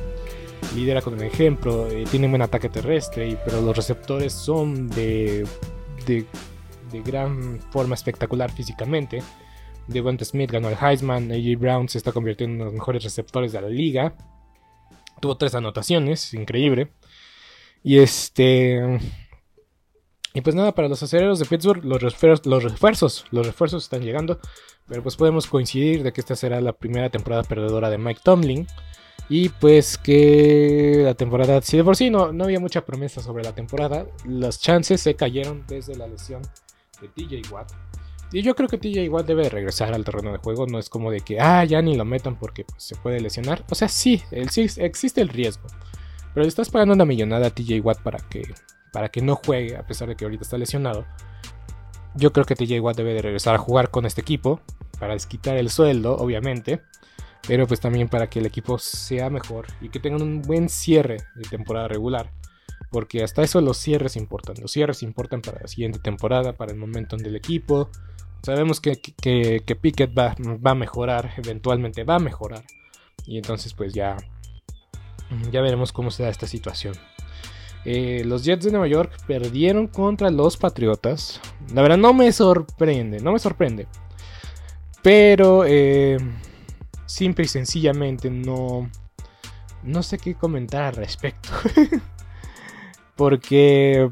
lidera 0.75 1.01
con 1.01 1.13
un 1.13 1.23
ejemplo, 1.23 1.87
eh, 1.87 2.05
tiene 2.09 2.27
buen 2.27 2.41
ataque 2.41 2.69
terrestre, 2.69 3.37
pero 3.45 3.61
los 3.61 3.75
receptores 3.75 4.33
son 4.33 4.89
de, 4.89 5.45
de, 6.05 6.25
gran 7.03 7.59
forma 7.71 7.95
espectacular 7.95 8.51
físicamente. 8.51 9.21
Devonta 9.87 10.25
Smith 10.25 10.51
ganó 10.51 10.69
el 10.69 10.77
Heisman, 10.79 11.31
AJ 11.31 11.59
Brown 11.59 11.89
se 11.89 11.97
está 11.97 12.11
convirtiendo 12.11 12.53
en 12.53 12.61
uno 12.61 12.65
de 12.65 12.71
los 12.71 12.79
mejores 12.79 13.03
receptores 13.03 13.51
de 13.51 13.61
la 13.61 13.69
liga. 13.69 14.15
Tuvo 15.19 15.37
tres 15.37 15.55
anotaciones, 15.55 16.33
increíble. 16.33 16.91
Y 17.83 17.99
este. 17.99 18.99
Y 20.33 20.41
pues 20.41 20.55
nada, 20.55 20.73
para 20.73 20.87
los 20.87 21.03
aceleros 21.03 21.39
de 21.39 21.45
Pittsburgh, 21.45 21.83
los 21.83 22.01
refuerzos, 22.01 22.45
los 22.45 22.63
refuerzos, 22.63 23.25
los 23.31 23.45
refuerzos 23.45 23.83
están 23.83 24.01
llegando. 24.01 24.39
Pero 24.87 25.03
pues 25.03 25.15
podemos 25.15 25.47
coincidir 25.47 26.03
de 26.03 26.13
que 26.13 26.21
esta 26.21 26.35
será 26.35 26.61
la 26.61 26.73
primera 26.73 27.09
temporada 27.09 27.43
perdedora 27.43 27.89
de 27.89 27.97
Mike 27.97 28.21
Tomlin. 28.23 28.67
Y 29.33 29.47
pues 29.47 29.97
que 29.97 31.03
la 31.05 31.13
temporada, 31.13 31.61
si 31.61 31.77
de 31.77 31.85
por 31.85 31.95
sí 31.95 32.09
no, 32.09 32.33
no 32.33 32.43
había 32.43 32.59
mucha 32.59 32.83
promesa 32.83 33.21
sobre 33.21 33.45
la 33.45 33.55
temporada, 33.55 34.05
las 34.25 34.59
chances 34.59 34.99
se 34.99 35.15
cayeron 35.15 35.63
desde 35.69 35.95
la 35.95 36.05
lesión 36.05 36.41
de 36.99 37.07
TJ 37.07 37.49
Watt. 37.49 37.71
Y 38.33 38.41
yo 38.41 38.55
creo 38.55 38.67
que 38.67 38.77
TJ 38.77 39.07
Watt 39.07 39.25
debe 39.25 39.47
regresar 39.47 39.93
al 39.93 40.03
terreno 40.03 40.33
de 40.33 40.39
juego. 40.39 40.67
No 40.67 40.79
es 40.79 40.89
como 40.89 41.11
de 41.11 41.21
que, 41.21 41.39
ah, 41.39 41.63
ya 41.63 41.81
ni 41.81 41.95
lo 41.95 42.03
metan 42.03 42.37
porque 42.37 42.65
pues, 42.65 42.83
se 42.83 42.97
puede 42.97 43.21
lesionar. 43.21 43.63
O 43.69 43.75
sea, 43.75 43.87
sí, 43.87 44.21
existe 44.31 45.21
el 45.21 45.29
riesgo. 45.29 45.63
Pero 46.33 46.43
le 46.43 46.49
estás 46.49 46.69
pagando 46.69 46.93
una 46.93 47.05
millonada 47.05 47.47
a 47.47 47.51
TJ 47.51 47.79
Watt 47.79 48.01
para 48.01 48.19
que, 48.19 48.53
para 48.91 49.07
que 49.07 49.21
no 49.21 49.37
juegue, 49.37 49.77
a 49.77 49.87
pesar 49.87 50.09
de 50.09 50.17
que 50.17 50.25
ahorita 50.25 50.43
está 50.43 50.57
lesionado. 50.57 51.05
Yo 52.15 52.33
creo 52.33 52.45
que 52.45 52.55
TJ 52.55 52.81
Watt 52.81 52.97
debe 52.97 53.13
de 53.13 53.21
regresar 53.21 53.55
a 53.55 53.59
jugar 53.59 53.91
con 53.91 54.05
este 54.05 54.19
equipo. 54.19 54.59
Para 54.99 55.13
desquitar 55.13 55.55
el 55.55 55.69
sueldo, 55.69 56.17
obviamente 56.17 56.81
pero 57.51 57.67
pues 57.67 57.81
también 57.81 58.07
para 58.07 58.29
que 58.29 58.39
el 58.39 58.45
equipo 58.45 58.79
sea 58.79 59.29
mejor 59.29 59.67
y 59.81 59.89
que 59.89 59.99
tengan 59.99 60.21
un 60.21 60.41
buen 60.41 60.69
cierre 60.69 61.17
de 61.35 61.49
temporada 61.49 61.89
regular. 61.89 62.31
Porque 62.89 63.25
hasta 63.25 63.41
eso 63.41 63.59
los 63.59 63.75
cierres 63.77 64.15
importan. 64.15 64.55
Los 64.61 64.71
cierres 64.71 65.03
importan 65.03 65.41
para 65.41 65.59
la 65.59 65.67
siguiente 65.67 65.99
temporada, 65.99 66.53
para 66.53 66.71
el 66.71 66.77
momento 66.77 67.17
del 67.17 67.35
equipo. 67.35 67.89
Sabemos 68.41 68.79
que, 68.79 69.01
que, 69.01 69.75
Pickett 69.75 70.17
va, 70.17 70.33
va, 70.65 70.71
a 70.71 70.75
mejorar, 70.75 71.33
eventualmente 71.35 72.05
va 72.05 72.15
a 72.15 72.19
mejorar. 72.19 72.63
Y 73.25 73.35
entonces 73.35 73.73
pues 73.73 73.91
ya, 73.91 74.15
ya 75.51 75.59
veremos 75.59 75.91
cómo 75.91 76.09
se 76.09 76.23
da 76.23 76.29
esta 76.29 76.47
situación. 76.47 76.93
Eh, 77.83 78.23
los 78.25 78.45
Jets 78.45 78.63
de 78.63 78.71
Nueva 78.71 78.87
York 78.87 79.11
perdieron 79.27 79.87
contra 79.87 80.29
los 80.29 80.55
Patriotas. 80.55 81.41
La 81.73 81.81
verdad 81.81 81.97
no 81.97 82.13
me 82.13 82.31
sorprende, 82.31 83.19
no 83.19 83.33
me 83.33 83.39
sorprende. 83.39 83.87
Pero... 85.03 85.65
Eh, 85.67 86.17
simple 87.11 87.45
y 87.45 87.47
sencillamente 87.47 88.29
no, 88.29 88.89
no 89.83 90.03
sé 90.03 90.17
qué 90.17 90.35
comentar 90.35 90.83
al 90.83 90.95
respecto. 90.95 91.49
Porque 93.15 94.09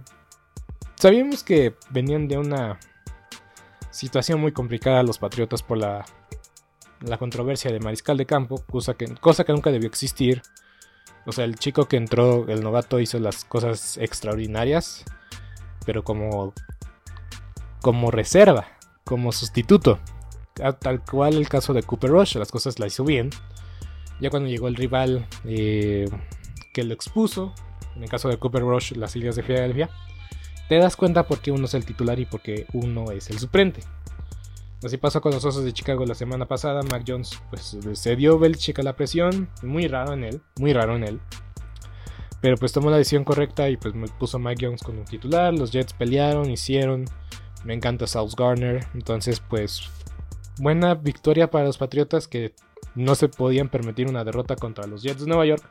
sabíamos 0.96 1.44
que 1.44 1.76
venían 1.90 2.28
de 2.28 2.38
una 2.38 2.80
situación 3.90 4.40
muy 4.40 4.52
complicada 4.52 5.02
los 5.04 5.18
Patriotas 5.18 5.64
por 5.64 5.78
la, 5.78 6.06
la 7.02 7.18
controversia 7.18 7.72
de 7.72 7.80
Mariscal 7.80 8.18
de 8.18 8.26
Campo, 8.26 8.64
cosa 8.70 8.94
que, 8.94 9.06
cosa 9.16 9.44
que 9.44 9.54
nunca 9.54 9.72
debió 9.72 9.88
existir. 9.88 10.42
O 11.26 11.32
sea, 11.32 11.46
el 11.46 11.56
chico 11.56 11.86
que 11.86 11.98
entró, 11.98 12.48
el 12.48 12.62
novato, 12.62 13.00
hizo 13.00 13.20
las 13.20 13.46
cosas 13.46 13.98
extraordinarias, 13.98 15.06
pero 15.86 16.04
como, 16.04 16.54
como 17.82 18.12
reserva, 18.12 18.68
como 19.04 19.32
sustituto 19.32 20.00
tal 20.80 21.04
cual 21.04 21.36
el 21.36 21.50
caso 21.50 21.74
de 21.74 21.84
Cooper 21.84 22.12
Rush, 22.12 22.36
las 22.36 22.52
cosas 22.52 22.80
la 22.80 22.88
hizo 22.88 23.04
bien. 23.04 23.30
Ya 24.20 24.30
cuando 24.30 24.50
llegó 24.50 24.68
el 24.68 24.76
rival 24.76 25.28
eh, 25.46 26.10
que 26.74 26.84
lo 26.84 26.94
expuso, 26.94 27.54
en 27.96 28.04
el 28.04 28.10
caso 28.10 28.30
de 28.30 28.38
Cooper 28.38 28.62
Rush, 28.62 28.94
las 28.94 29.16
Islas 29.16 29.36
de 29.36 29.44
Filadelfia, 29.44 29.90
te 30.68 30.78
das 30.78 30.96
cuenta 30.96 31.28
por 31.28 31.40
qué 31.40 31.52
uno 31.52 31.66
es 31.66 31.74
el 31.74 31.86
titular 31.86 32.20
y 32.20 32.26
por 32.26 32.42
qué 32.42 32.68
uno 32.74 33.12
es 33.12 33.30
el 33.30 33.40
suplente. 33.40 33.82
Así 34.84 34.96
pasó 34.96 35.20
con 35.20 35.34
los 35.34 35.44
Osos 35.44 35.66
de 35.66 35.74
Chicago 35.74 36.06
la 36.06 36.16
semana 36.16 36.46
pasada. 36.46 36.82
Mac 36.84 37.04
Jones 37.06 37.42
pues 37.50 37.78
se 37.94 38.16
dio 38.16 38.40
Belichick 38.40 38.80
a 38.80 38.84
la 38.84 38.96
presión. 38.96 39.50
Muy 39.62 39.88
raro 39.88 40.14
en 40.14 40.24
él, 40.24 40.42
muy 40.58 40.72
raro 40.72 40.96
en 40.96 41.04
él. 41.04 41.20
Pero 42.40 42.56
pues 42.56 42.72
tomó 42.72 42.90
la 42.90 42.98
decisión 42.98 43.26
correcta 43.26 43.70
y 43.70 43.76
pues 43.76 43.94
me 43.94 44.08
puso 44.08 44.40
Mac 44.40 44.58
Jones 44.62 44.82
con 44.82 44.98
un 44.98 45.04
titular. 45.04 45.54
Los 45.54 45.72
Jets 45.72 45.92
pelearon, 45.92 46.50
hicieron. 46.50 47.06
Me 47.66 47.74
encanta 47.74 48.08
South 48.08 48.36
Garner. 48.38 48.88
Entonces 48.94 49.42
pues 49.42 49.90
buena 50.60 50.96
victoria 50.96 51.50
para 51.50 51.66
los 51.66 51.78
Patriotas 51.78 52.28
que 52.28 52.54
no 52.96 53.16
se 53.16 53.30
podían 53.30 53.70
permitir 53.70 54.08
una 54.08 54.24
derrota 54.24 54.56
contra 54.56 54.88
los 54.88 55.02
Jets 55.02 55.22
de 55.22 55.28
Nueva 55.28 55.46
York. 55.46 55.64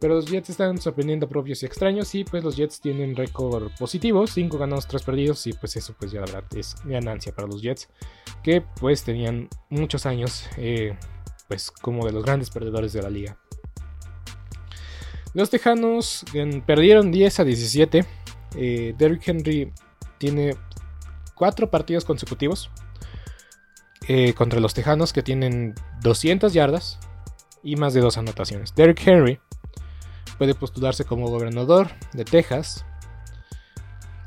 Pero 0.00 0.14
los 0.14 0.26
Jets 0.26 0.50
están 0.50 0.78
sorprendiendo 0.78 1.28
propios 1.28 1.62
y 1.62 1.66
extraños 1.66 2.14
y 2.14 2.24
pues 2.24 2.44
los 2.44 2.56
Jets 2.56 2.80
tienen 2.80 3.16
récord 3.16 3.70
positivo, 3.78 4.26
5 4.26 4.56
ganados, 4.56 4.86
3 4.86 5.02
perdidos 5.02 5.46
y 5.48 5.52
pues 5.52 5.76
eso 5.76 5.94
pues 5.98 6.12
ya 6.12 6.20
la 6.20 6.26
verdad 6.26 6.44
es 6.56 6.76
ganancia 6.84 7.34
para 7.34 7.48
los 7.48 7.62
Jets 7.62 7.88
que 8.44 8.62
pues 8.80 9.02
tenían 9.02 9.48
muchos 9.70 10.06
años 10.06 10.46
eh, 10.56 10.96
pues 11.48 11.70
como 11.72 12.06
de 12.06 12.12
los 12.12 12.24
grandes 12.24 12.50
perdedores 12.50 12.92
de 12.92 13.02
la 13.02 13.10
liga. 13.10 13.38
Los 15.34 15.50
Tejanos 15.50 16.24
perdieron 16.66 17.10
10 17.10 17.40
a 17.40 17.44
17. 17.44 18.04
Eh, 18.56 18.94
Derrick 18.96 19.28
Henry 19.28 19.72
tiene 20.18 20.56
4 21.34 21.70
partidos 21.70 22.04
consecutivos 22.04 22.70
eh, 24.08 24.32
contra 24.32 24.58
los 24.58 24.72
Tejanos 24.72 25.12
que 25.12 25.22
tienen 25.22 25.74
200 26.00 26.54
yardas 26.54 26.98
y 27.62 27.76
más 27.76 27.92
de 27.92 28.00
dos 28.00 28.16
anotaciones. 28.16 28.74
Derrick 28.74 29.06
Henry 29.06 29.38
puede 30.38 30.54
postularse 30.54 31.04
como 31.04 31.28
gobernador 31.28 31.90
de 32.14 32.24
Texas. 32.24 32.86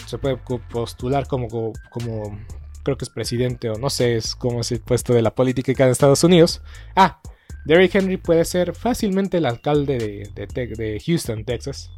Se 0.05 0.19
puede 0.19 0.37
postular 0.37 1.25
como, 1.27 1.73
como 1.89 2.39
creo 2.83 2.95
que 2.95 3.05
es 3.05 3.09
presidente 3.09 3.71
o 3.71 3.79
no 3.79 3.89
sé, 3.89 4.17
es 4.17 4.35
como 4.35 4.61
es 4.61 4.71
el 4.71 4.81
puesto 4.81 5.13
de 5.13 5.23
la 5.23 5.33
política 5.33 5.83
en 5.83 5.89
Estados 5.89 6.23
Unidos. 6.23 6.61
Ah, 6.95 7.19
Derrick 7.65 7.95
Henry 7.95 8.17
puede 8.17 8.45
ser 8.45 8.75
fácilmente 8.75 9.37
el 9.37 9.45
alcalde 9.45 9.97
de, 9.97 10.47
de 10.47 11.03
Houston, 11.03 11.43
Texas. 11.43 11.91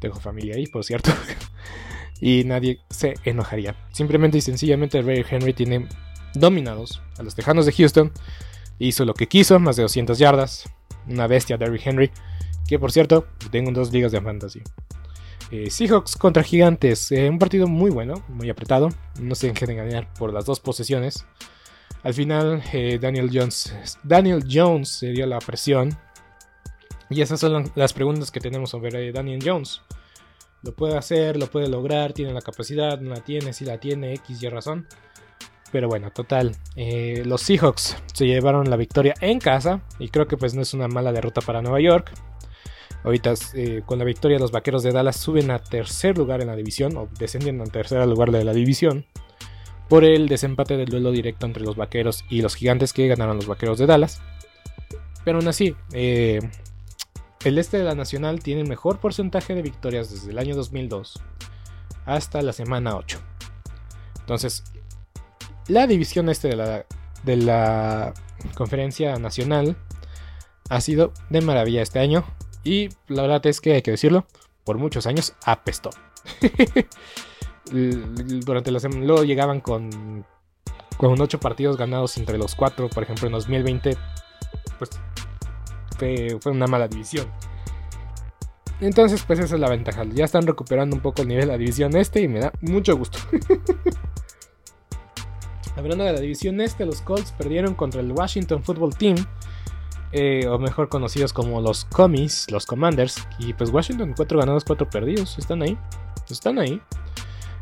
Tengo 0.00 0.16
familia 0.16 0.56
ahí, 0.56 0.66
por 0.66 0.82
cierto. 0.84 1.12
y 2.20 2.42
nadie 2.44 2.80
se 2.90 3.14
enojaría. 3.24 3.76
Simplemente 3.92 4.38
y 4.38 4.40
sencillamente 4.40 5.02
Derrick 5.02 5.30
Henry 5.30 5.52
tiene 5.52 5.88
dominados 6.34 7.02
a 7.18 7.22
los 7.22 7.34
Tejanos 7.34 7.66
de 7.66 7.72
Houston. 7.72 8.12
Hizo 8.78 9.04
lo 9.04 9.14
que 9.14 9.28
quiso, 9.28 9.58
más 9.58 9.76
de 9.76 9.82
200 9.82 10.18
yardas. 10.18 10.64
Una 11.08 11.26
bestia, 11.26 11.56
Derrick 11.56 11.86
Henry. 11.86 12.10
Que 12.66 12.78
por 12.78 12.92
cierto, 12.92 13.26
tengo 13.50 13.70
dos 13.72 13.92
ligas 13.92 14.12
de 14.12 14.20
fantasy. 14.20 14.62
Eh, 15.50 15.70
Seahawks 15.70 16.16
contra 16.16 16.42
Gigantes, 16.42 17.12
eh, 17.12 17.28
un 17.28 17.38
partido 17.38 17.66
muy 17.66 17.90
bueno, 17.90 18.24
muy 18.28 18.48
apretado. 18.48 18.88
No 19.20 19.34
se 19.34 19.48
dejen 19.52 19.76
ganar 19.76 20.12
por 20.14 20.32
las 20.32 20.46
dos 20.46 20.60
posesiones. 20.60 21.26
Al 22.02 22.14
final, 22.14 22.62
eh, 22.72 22.98
Daniel, 23.00 23.30
Jones, 23.32 23.98
Daniel 24.02 24.44
Jones 24.50 24.88
se 24.88 25.08
dio 25.08 25.26
la 25.26 25.38
presión. 25.40 25.96
Y 27.10 27.20
esas 27.20 27.40
son 27.40 27.70
las 27.74 27.92
preguntas 27.92 28.30
que 28.30 28.40
tenemos 28.40 28.70
sobre 28.70 29.12
Daniel 29.12 29.40
Jones. 29.44 29.82
¿Lo 30.62 30.74
puede 30.74 30.96
hacer? 30.96 31.36
¿Lo 31.36 31.48
puede 31.48 31.68
lograr? 31.68 32.14
¿Tiene 32.14 32.32
la 32.32 32.40
capacidad? 32.40 32.98
¿No 32.98 33.10
la 33.10 33.20
tiene? 33.20 33.52
Si 33.52 33.66
la 33.66 33.78
tiene, 33.78 34.14
X 34.14 34.42
y 34.42 34.48
razón. 34.48 34.86
Pero 35.72 35.88
bueno, 35.88 36.10
total. 36.10 36.54
los 36.76 37.40
Seahawks 37.40 37.96
se 38.12 38.26
llevaron 38.26 38.70
la 38.70 38.76
victoria 38.76 39.14
en 39.20 39.40
casa. 39.40 39.80
Y 39.98 40.08
creo 40.08 40.28
que 40.28 40.36
pues 40.36 40.54
no 40.54 40.62
es 40.62 40.74
una 40.74 40.86
mala 40.86 41.12
derrota 41.12 41.40
para 41.40 41.62
Nueva 41.62 41.80
York. 41.80 42.12
Ahorita 43.04 43.34
eh, 43.54 43.82
con 43.84 43.98
la 43.98 44.04
victoria 44.04 44.38
los 44.38 44.52
Vaqueros 44.52 44.82
de 44.82 44.92
Dallas 44.92 45.16
suben 45.16 45.50
a 45.50 45.58
tercer 45.58 46.16
lugar 46.16 46.40
en 46.40 46.46
la 46.46 46.56
división 46.56 46.96
o 46.96 47.08
descienden 47.18 47.60
al 47.60 47.72
tercer 47.72 48.06
lugar 48.06 48.30
de 48.30 48.44
la 48.44 48.52
división 48.52 49.06
por 49.88 50.04
el 50.04 50.28
desempate 50.28 50.76
del 50.76 50.88
duelo 50.88 51.10
directo 51.10 51.46
entre 51.46 51.64
los 51.64 51.76
Vaqueros 51.76 52.24
y 52.30 52.42
los 52.42 52.54
Gigantes 52.54 52.92
que 52.92 53.08
ganaron 53.08 53.36
los 53.36 53.46
Vaqueros 53.46 53.78
de 53.78 53.86
Dallas. 53.86 54.22
Pero 55.24 55.38
aún 55.38 55.48
así, 55.48 55.74
eh, 55.92 56.40
el 57.44 57.58
este 57.58 57.78
de 57.78 57.84
la 57.84 57.94
Nacional 57.94 58.40
tiene 58.40 58.62
el 58.62 58.68
mejor 58.68 59.00
porcentaje 59.00 59.54
de 59.54 59.62
victorias 59.62 60.10
desde 60.10 60.30
el 60.30 60.38
año 60.38 60.54
2002 60.54 61.20
hasta 62.06 62.40
la 62.40 62.52
semana 62.52 62.96
8. 62.96 63.20
Entonces, 64.20 64.64
la 65.68 65.86
división 65.86 66.28
este 66.28 66.48
de 66.48 66.56
la, 66.56 66.86
de 67.24 67.36
la 67.36 68.14
Conferencia 68.54 69.16
Nacional 69.16 69.76
ha 70.68 70.80
sido 70.80 71.12
de 71.30 71.40
maravilla 71.40 71.82
este 71.82 71.98
año. 71.98 72.24
Y 72.64 72.90
la 73.08 73.22
verdad 73.22 73.44
es 73.46 73.60
que 73.60 73.74
hay 73.74 73.82
que 73.82 73.90
decirlo, 73.90 74.26
por 74.64 74.78
muchos 74.78 75.06
años 75.06 75.34
apestó. 75.44 75.90
Durante 77.70 78.70
la 78.70 78.80
semana, 78.80 79.04
luego 79.04 79.24
llegaban 79.24 79.60
con, 79.60 80.24
con 80.96 81.20
8 81.20 81.40
partidos 81.40 81.76
ganados 81.76 82.16
entre 82.18 82.38
los 82.38 82.54
4, 82.54 82.88
por 82.88 83.02
ejemplo 83.02 83.26
en 83.26 83.32
2020, 83.32 83.96
pues 84.78 84.90
fue, 85.98 86.38
fue 86.40 86.52
una 86.52 86.66
mala 86.66 86.88
división. 86.88 87.26
Entonces, 88.80 89.22
pues 89.24 89.38
esa 89.38 89.54
es 89.54 89.60
la 89.60 89.70
ventaja. 89.70 90.04
Ya 90.12 90.24
están 90.24 90.44
recuperando 90.44 90.96
un 90.96 91.02
poco 91.02 91.22
el 91.22 91.28
nivel 91.28 91.46
de 91.46 91.52
la 91.52 91.58
división 91.58 91.96
este 91.96 92.20
y 92.20 92.28
me 92.28 92.40
da 92.40 92.52
mucho 92.60 92.96
gusto. 92.96 93.18
Hablando 95.76 96.04
de 96.04 96.12
la 96.12 96.20
división 96.20 96.60
este, 96.60 96.84
los 96.84 97.00
Colts 97.00 97.32
perdieron 97.32 97.74
contra 97.74 98.00
el 98.00 98.12
Washington 98.12 98.62
Football 98.62 98.94
Team 98.96 99.16
eh, 100.12 100.46
o 100.46 100.58
mejor 100.58 100.90
conocidos 100.90 101.32
como 101.32 101.60
los 101.62 101.86
Commies, 101.86 102.50
los 102.50 102.66
Commanders. 102.66 103.26
Y 103.38 103.54
pues 103.54 103.70
Washington, 103.70 104.12
4 104.14 104.38
ganados, 104.38 104.64
4 104.64 104.88
perdidos. 104.88 105.38
Están 105.38 105.62
ahí. 105.62 105.78
Están 106.30 106.58
ahí. 106.58 106.80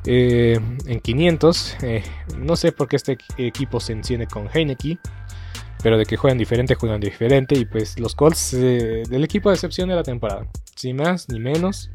Eh, 0.04 0.58
en 0.86 1.00
500. 1.00 1.76
Eh, 1.82 2.02
no 2.38 2.56
sé 2.56 2.72
por 2.72 2.88
qué 2.88 2.96
este 2.96 3.18
equipo 3.38 3.78
se 3.78 3.92
enciende 3.92 4.26
con 4.26 4.48
Heineke. 4.52 4.98
Pero 5.82 5.96
de 5.96 6.04
que 6.04 6.16
juegan 6.16 6.38
diferente, 6.38 6.74
juegan 6.74 7.00
diferente. 7.00 7.56
Y 7.56 7.64
pues 7.64 7.98
los 8.00 8.16
Colts 8.16 8.50
del 8.50 9.24
equipo 9.24 9.50
de 9.50 9.54
excepción 9.54 9.88
de 9.88 9.94
la 9.94 10.02
temporada. 10.02 10.46
Sin 10.74 10.96
más 10.96 11.28
ni 11.28 11.38
menos. 11.38 11.90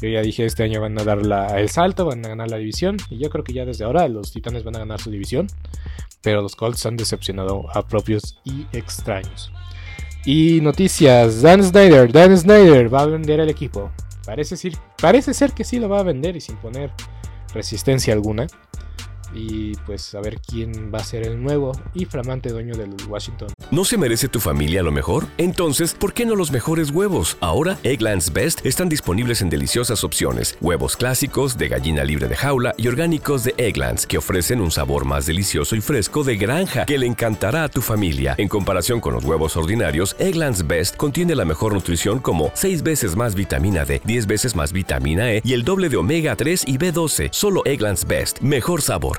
Yo 0.00 0.08
ya 0.08 0.22
dije, 0.22 0.44
este 0.44 0.64
año 0.64 0.80
van 0.80 0.98
a 0.98 1.04
dar 1.04 1.20
el 1.56 1.68
salto, 1.68 2.06
van 2.06 2.24
a 2.24 2.28
ganar 2.28 2.50
la 2.50 2.58
división. 2.58 2.96
Y 3.10 3.18
yo 3.18 3.30
creo 3.30 3.44
que 3.44 3.52
ya 3.52 3.64
desde 3.64 3.84
ahora 3.84 4.08
los 4.08 4.32
Titanes 4.32 4.64
van 4.64 4.76
a 4.76 4.80
ganar 4.80 5.00
su 5.00 5.10
división. 5.10 5.46
Pero 6.20 6.42
los 6.42 6.56
Colts 6.56 6.84
han 6.86 6.96
decepcionado 6.96 7.66
a 7.74 7.86
propios 7.86 8.38
y 8.44 8.66
extraños. 8.72 9.52
Y 10.24 10.60
noticias, 10.62 11.42
Dan 11.42 11.62
Snyder, 11.62 12.10
Dan 12.10 12.36
Snyder 12.36 12.92
va 12.92 13.02
a 13.02 13.06
vender 13.06 13.40
el 13.40 13.50
equipo. 13.50 13.92
Parece 14.24 14.56
ser, 14.56 14.72
parece 15.00 15.34
ser 15.34 15.52
que 15.52 15.64
sí 15.64 15.78
lo 15.78 15.88
va 15.88 16.00
a 16.00 16.02
vender 16.02 16.34
y 16.36 16.40
sin 16.40 16.56
poner 16.56 16.90
resistencia 17.52 18.14
alguna 18.14 18.46
y 19.34 19.74
pues 19.86 20.14
a 20.14 20.20
ver 20.20 20.40
quién 20.40 20.92
va 20.94 20.98
a 20.98 21.04
ser 21.04 21.26
el 21.26 21.42
nuevo 21.42 21.72
y 21.92 22.04
flamante 22.04 22.50
dueño 22.50 22.74
del 22.74 22.94
Washington. 23.08 23.48
¿No 23.70 23.84
se 23.84 23.98
merece 23.98 24.28
tu 24.28 24.40
familia 24.40 24.82
lo 24.82 24.92
mejor? 24.92 25.26
Entonces, 25.38 25.94
¿por 25.94 26.12
qué 26.12 26.26
no 26.26 26.36
los 26.36 26.52
mejores 26.52 26.90
huevos? 26.90 27.36
Ahora, 27.40 27.78
Egglands 27.82 28.32
Best 28.32 28.64
están 28.64 28.88
disponibles 28.88 29.42
en 29.42 29.50
deliciosas 29.50 30.04
opciones. 30.04 30.56
Huevos 30.60 30.96
clásicos, 30.96 31.58
de 31.58 31.68
gallina 31.68 32.04
libre 32.04 32.28
de 32.28 32.36
jaula 32.36 32.74
y 32.76 32.88
orgánicos 32.88 33.44
de 33.44 33.54
Egglands, 33.56 34.06
que 34.06 34.18
ofrecen 34.18 34.60
un 34.60 34.70
sabor 34.70 35.04
más 35.04 35.26
delicioso 35.26 35.76
y 35.76 35.80
fresco 35.80 36.24
de 36.24 36.36
granja 36.36 36.86
que 36.86 36.98
le 36.98 37.06
encantará 37.06 37.64
a 37.64 37.68
tu 37.68 37.80
familia. 37.80 38.34
En 38.38 38.48
comparación 38.48 39.00
con 39.00 39.14
los 39.14 39.24
huevos 39.24 39.56
ordinarios, 39.56 40.14
Egglands 40.18 40.66
Best 40.66 40.96
contiene 40.96 41.34
la 41.34 41.44
mejor 41.44 41.74
nutrición 41.74 42.18
como 42.18 42.50
6 42.54 42.82
veces 42.82 43.16
más 43.16 43.34
vitamina 43.34 43.84
D, 43.84 44.00
10 44.04 44.26
veces 44.26 44.54
más 44.54 44.72
vitamina 44.72 45.32
E 45.32 45.42
y 45.44 45.52
el 45.52 45.64
doble 45.64 45.88
de 45.88 45.96
omega 45.96 46.36
3 46.36 46.64
y 46.66 46.78
B12. 46.78 47.28
Solo 47.32 47.62
Egglands 47.64 48.06
Best. 48.06 48.40
Mejor 48.40 48.82
sabor, 48.82 49.18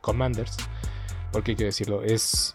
Commanders, 0.00 0.56
porque 1.32 1.52
hay 1.52 1.56
que 1.56 1.64
decirlo, 1.64 2.02
es, 2.02 2.54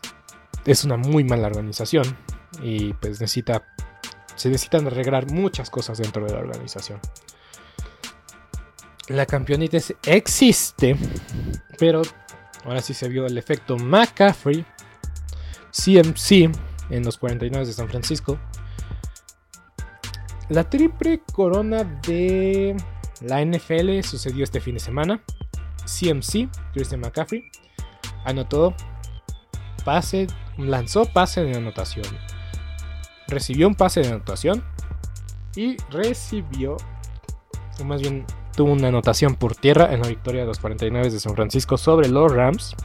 es 0.65 0.83
una 0.83 0.97
muy 0.97 1.23
mala 1.23 1.47
organización 1.47 2.17
y 2.61 2.93
pues 2.93 3.19
necesita, 3.19 3.63
se 4.35 4.49
necesitan 4.49 4.87
arreglar 4.87 5.31
muchas 5.31 5.69
cosas 5.69 5.97
dentro 5.97 6.25
de 6.25 6.33
la 6.33 6.39
organización. 6.39 6.99
La 9.07 9.25
campeonita 9.25 9.77
existe, 10.05 10.95
pero 11.77 12.01
ahora 12.63 12.81
sí 12.81 12.93
se 12.93 13.09
vio 13.09 13.25
el 13.25 13.37
efecto 13.37 13.77
McCaffrey, 13.77 14.65
CMC 15.71 16.51
en 16.89 17.03
los 17.03 17.17
49 17.17 17.65
de 17.65 17.73
San 17.73 17.89
Francisco. 17.89 18.37
La 20.49 20.69
triple 20.69 21.21
corona 21.33 21.83
de 22.05 22.75
la 23.21 23.43
NFL 23.43 24.01
sucedió 24.03 24.43
este 24.43 24.59
fin 24.59 24.75
de 24.75 24.79
semana. 24.79 25.23
CMC, 25.85 26.49
Christian 26.73 27.01
McCaffrey, 27.01 27.43
anotó 28.25 28.73
pase, 29.83 30.27
lanzó 30.57 31.05
pase 31.05 31.43
de 31.43 31.57
anotación, 31.57 32.05
recibió 33.27 33.67
un 33.67 33.75
pase 33.75 34.01
de 34.01 34.09
anotación 34.09 34.63
y 35.55 35.77
recibió, 35.89 36.77
o 37.79 37.83
más 37.83 38.01
bien 38.01 38.25
tuvo 38.55 38.71
una 38.71 38.89
anotación 38.89 39.35
por 39.35 39.55
tierra 39.55 39.93
en 39.93 40.01
la 40.01 40.07
victoria 40.07 40.41
de 40.41 40.47
los 40.47 40.59
49 40.59 41.09
de 41.09 41.19
San 41.19 41.35
Francisco 41.35 41.77
sobre 41.77 42.09
los 42.09 42.31
Rams. 42.31 42.75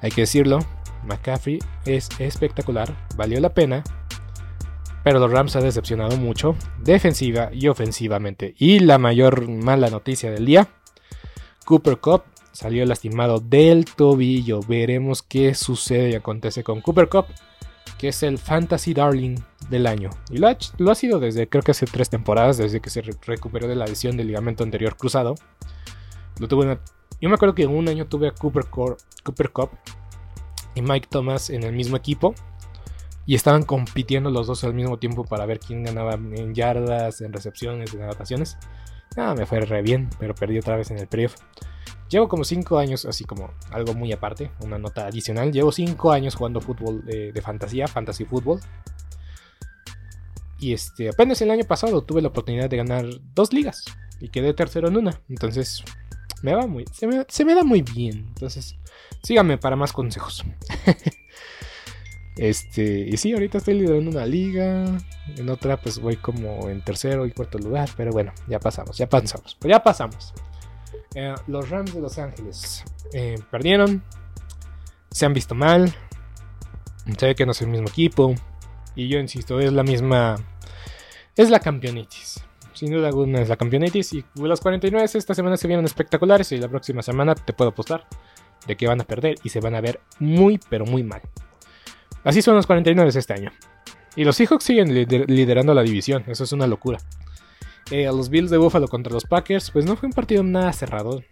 Hay 0.00 0.10
que 0.10 0.22
decirlo, 0.22 0.60
McCaffrey 1.04 1.58
es 1.84 2.08
espectacular, 2.18 2.94
valió 3.16 3.40
la 3.40 3.54
pena, 3.54 3.82
pero 5.02 5.20
los 5.20 5.30
Rams 5.30 5.56
han 5.56 5.62
decepcionado 5.62 6.16
mucho, 6.16 6.54
defensiva 6.82 7.50
y 7.52 7.68
ofensivamente. 7.68 8.54
Y 8.58 8.80
la 8.80 8.98
mayor 8.98 9.48
mala 9.48 9.88
noticia 9.90 10.30
del 10.30 10.44
día 10.44 10.68
Cooper 11.68 11.98
Cup 11.98 12.22
salió 12.50 12.86
lastimado 12.86 13.40
del 13.40 13.84
tobillo. 13.84 14.60
Veremos 14.66 15.20
qué 15.22 15.54
sucede 15.54 16.08
y 16.08 16.14
acontece 16.14 16.64
con 16.64 16.80
Cooper 16.80 17.10
Cup, 17.10 17.26
que 17.98 18.08
es 18.08 18.22
el 18.22 18.38
Fantasy 18.38 18.94
Darling 18.94 19.36
del 19.68 19.86
año. 19.86 20.08
Y 20.30 20.38
lo 20.38 20.48
ha, 20.48 20.94
sido 20.94 21.20
desde 21.20 21.46
creo 21.46 21.62
que 21.62 21.72
hace 21.72 21.84
tres 21.84 22.08
temporadas, 22.08 22.56
desde 22.56 22.80
que 22.80 22.88
se 22.88 23.02
recuperó 23.02 23.68
de 23.68 23.76
la 23.76 23.84
lesión 23.84 24.16
del 24.16 24.28
ligamento 24.28 24.64
anterior 24.64 24.96
cruzado. 24.96 25.34
Lo 26.38 26.48
tuve 26.48 26.78
yo 27.20 27.28
me 27.28 27.34
acuerdo 27.34 27.54
que 27.54 27.66
un 27.66 27.86
año 27.86 28.06
tuve 28.06 28.28
a 28.28 28.30
Cooper, 28.30 28.64
Cooper 28.64 29.50
Cup 29.50 29.68
y 30.74 30.80
Mike 30.80 31.08
Thomas 31.10 31.50
en 31.50 31.64
el 31.64 31.74
mismo 31.74 31.98
equipo. 31.98 32.34
y 33.26 33.34
estaban 33.34 33.62
compitiendo 33.62 34.30
los 34.30 34.46
dos 34.46 34.64
al 34.64 34.72
mismo 34.72 34.98
tiempo 34.98 35.22
para 35.22 35.44
ver 35.44 35.60
quién 35.60 35.82
ganaba 35.82 36.14
en 36.14 36.54
yardas, 36.54 37.20
en 37.20 37.34
recepciones, 37.34 37.92
en 37.92 38.04
anotaciones. 38.04 38.56
Ah, 39.18 39.34
me 39.36 39.46
fue 39.46 39.60
re 39.60 39.82
bien, 39.82 40.08
pero 40.18 40.34
perdí 40.34 40.58
otra 40.58 40.76
vez 40.76 40.90
en 40.92 40.98
el 40.98 41.08
playoff. 41.08 41.34
Llevo 42.08 42.28
como 42.28 42.44
5 42.44 42.78
años, 42.78 43.04
así 43.04 43.24
como 43.24 43.50
algo 43.70 43.92
muy 43.92 44.12
aparte, 44.12 44.52
una 44.60 44.78
nota 44.78 45.06
adicional. 45.06 45.52
Llevo 45.52 45.72
5 45.72 46.12
años 46.12 46.36
jugando 46.36 46.60
fútbol 46.60 47.04
de, 47.04 47.32
de, 47.32 47.42
fantasía, 47.42 47.88
fantasy 47.88 48.24
fútbol. 48.24 48.60
Y 50.60 50.72
este, 50.72 51.08
apenas 51.08 51.42
el 51.42 51.50
año 51.50 51.64
pasado 51.64 52.02
tuve 52.02 52.22
la 52.22 52.28
oportunidad 52.28 52.70
de 52.70 52.76
ganar 52.76 53.04
dos 53.34 53.52
ligas 53.52 53.84
y 54.20 54.28
quedé 54.28 54.54
tercero 54.54 54.88
en 54.88 54.96
una. 54.96 55.20
Entonces, 55.28 55.84
me 56.42 56.54
va 56.54 56.66
muy, 56.66 56.84
se 56.92 57.06
me, 57.06 57.26
se 57.28 57.44
me 57.44 57.54
da 57.54 57.64
muy 57.64 57.82
bien. 57.82 58.26
Entonces, 58.28 58.76
síganme 59.22 59.58
para 59.58 59.76
más 59.76 59.92
consejos. 59.92 60.44
Este, 62.38 63.00
y 63.00 63.16
sí, 63.16 63.32
ahorita 63.32 63.58
estoy 63.58 63.74
liderando 63.74 64.10
una 64.12 64.24
liga. 64.24 64.84
En 65.36 65.50
otra, 65.50 65.76
pues 65.76 65.98
voy 65.98 66.16
como 66.16 66.68
en 66.70 66.82
tercero 66.82 67.26
y 67.26 67.32
cuarto 67.32 67.58
lugar. 67.58 67.90
Pero 67.96 68.12
bueno, 68.12 68.32
ya 68.46 68.60
pasamos, 68.60 68.96
ya 68.96 69.08
pasamos. 69.08 69.56
Pues 69.58 69.70
ya 69.70 69.82
pasamos. 69.82 70.32
Eh, 71.14 71.34
los 71.48 71.68
Rams 71.68 71.94
de 71.94 72.00
Los 72.00 72.18
Ángeles 72.18 72.84
eh, 73.12 73.38
perdieron. 73.50 74.04
Se 75.10 75.26
han 75.26 75.34
visto 75.34 75.54
mal. 75.54 75.92
Se 77.18 77.26
ve 77.26 77.34
que 77.34 77.44
no 77.44 77.52
es 77.52 77.60
el 77.60 77.68
mismo 77.68 77.88
equipo. 77.88 78.34
Y 78.94 79.08
yo 79.08 79.18
insisto, 79.18 79.58
es 79.58 79.72
la 79.72 79.82
misma. 79.82 80.36
Es 81.34 81.50
la 81.50 81.58
campeonitis. 81.58 82.44
Sin 82.72 82.92
duda 82.92 83.08
alguna 83.08 83.40
es 83.40 83.48
la 83.48 83.56
campeonitis. 83.56 84.12
Y 84.12 84.24
los 84.36 84.60
49 84.60 85.10
esta 85.12 85.34
semana 85.34 85.56
se 85.56 85.66
vienen 85.66 85.86
espectaculares. 85.86 86.52
Y 86.52 86.58
la 86.58 86.68
próxima 86.68 87.02
semana 87.02 87.34
te 87.34 87.52
puedo 87.52 87.70
apostar 87.70 88.06
de 88.68 88.76
que 88.76 88.86
van 88.86 89.00
a 89.00 89.04
perder. 89.04 89.34
Y 89.42 89.48
se 89.48 89.58
van 89.58 89.74
a 89.74 89.80
ver 89.80 90.00
muy, 90.20 90.60
pero 90.70 90.86
muy 90.86 91.02
mal. 91.02 91.22
Así 92.24 92.42
son 92.42 92.56
los 92.56 92.66
49 92.66 93.10
este 93.14 93.32
año. 93.32 93.52
Y 94.16 94.24
los 94.24 94.36
Seahawks 94.36 94.64
siguen 94.64 94.92
liderando 94.92 95.74
la 95.74 95.82
división, 95.82 96.24
eso 96.26 96.44
es 96.44 96.52
una 96.52 96.66
locura. 96.66 96.98
Eh, 97.90 98.06
los 98.06 98.28
Bills 98.28 98.50
de 98.50 98.58
Buffalo 98.58 98.88
contra 98.88 99.12
los 99.12 99.24
Packers, 99.24 99.70
pues 99.70 99.84
no 99.84 99.96
fue 99.96 100.08
un 100.08 100.12
partido 100.12 100.42
nada 100.42 100.72
cerrado. 100.72 101.22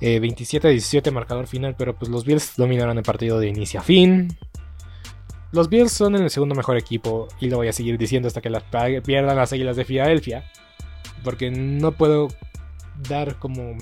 27 0.00 0.68
17 0.68 1.10
marcador 1.10 1.46
final, 1.46 1.74
pero 1.76 1.96
pues 1.96 2.10
los 2.10 2.24
Bills 2.24 2.54
dominaron 2.56 2.98
el 2.98 3.04
partido 3.04 3.38
de 3.38 3.48
inicio 3.48 3.80
a 3.80 3.82
fin. 3.82 4.36
Los 5.52 5.68
Bills 5.68 5.92
son 5.92 6.16
el 6.16 6.28
segundo 6.30 6.54
mejor 6.54 6.76
equipo 6.76 7.28
y 7.40 7.48
lo 7.48 7.56
voy 7.56 7.68
a 7.68 7.72
seguir 7.72 7.96
diciendo 7.96 8.28
hasta 8.28 8.40
que 8.40 8.50
pierdan 9.04 9.36
las 9.36 9.52
Águilas 9.52 9.76
de 9.76 9.84
Filadelfia. 9.84 10.44
Porque 11.24 11.50
no 11.50 11.92
puedo 11.92 12.28
dar 13.08 13.38
como 13.38 13.76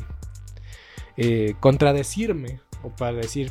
eh, 1.17 1.55
contradecirme 1.61 2.61
o 2.83 2.91
para 2.91 3.13
decir 3.13 3.51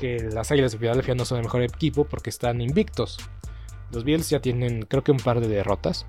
que 0.00 0.18
las 0.32 0.50
Águilas 0.50 0.72
de 0.72 0.78
Filadelfia 0.78 1.14
no 1.14 1.24
son 1.24 1.38
el 1.38 1.44
mejor 1.44 1.62
equipo 1.62 2.04
porque 2.04 2.30
están 2.30 2.60
invictos. 2.60 3.18
Los 3.92 4.04
Bills 4.04 4.30
ya 4.30 4.40
tienen, 4.40 4.82
creo 4.82 5.04
que 5.04 5.12
un 5.12 5.18
par 5.18 5.40
de 5.40 5.48
derrotas. 5.48 6.06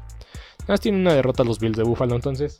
Nada 0.62 0.74
más 0.74 0.82
tienen 0.82 1.02
una 1.02 1.14
derrota 1.14 1.44
los 1.44 1.60
Bills 1.60 1.78
de 1.78 1.84
Buffalo, 1.84 2.16
entonces 2.16 2.60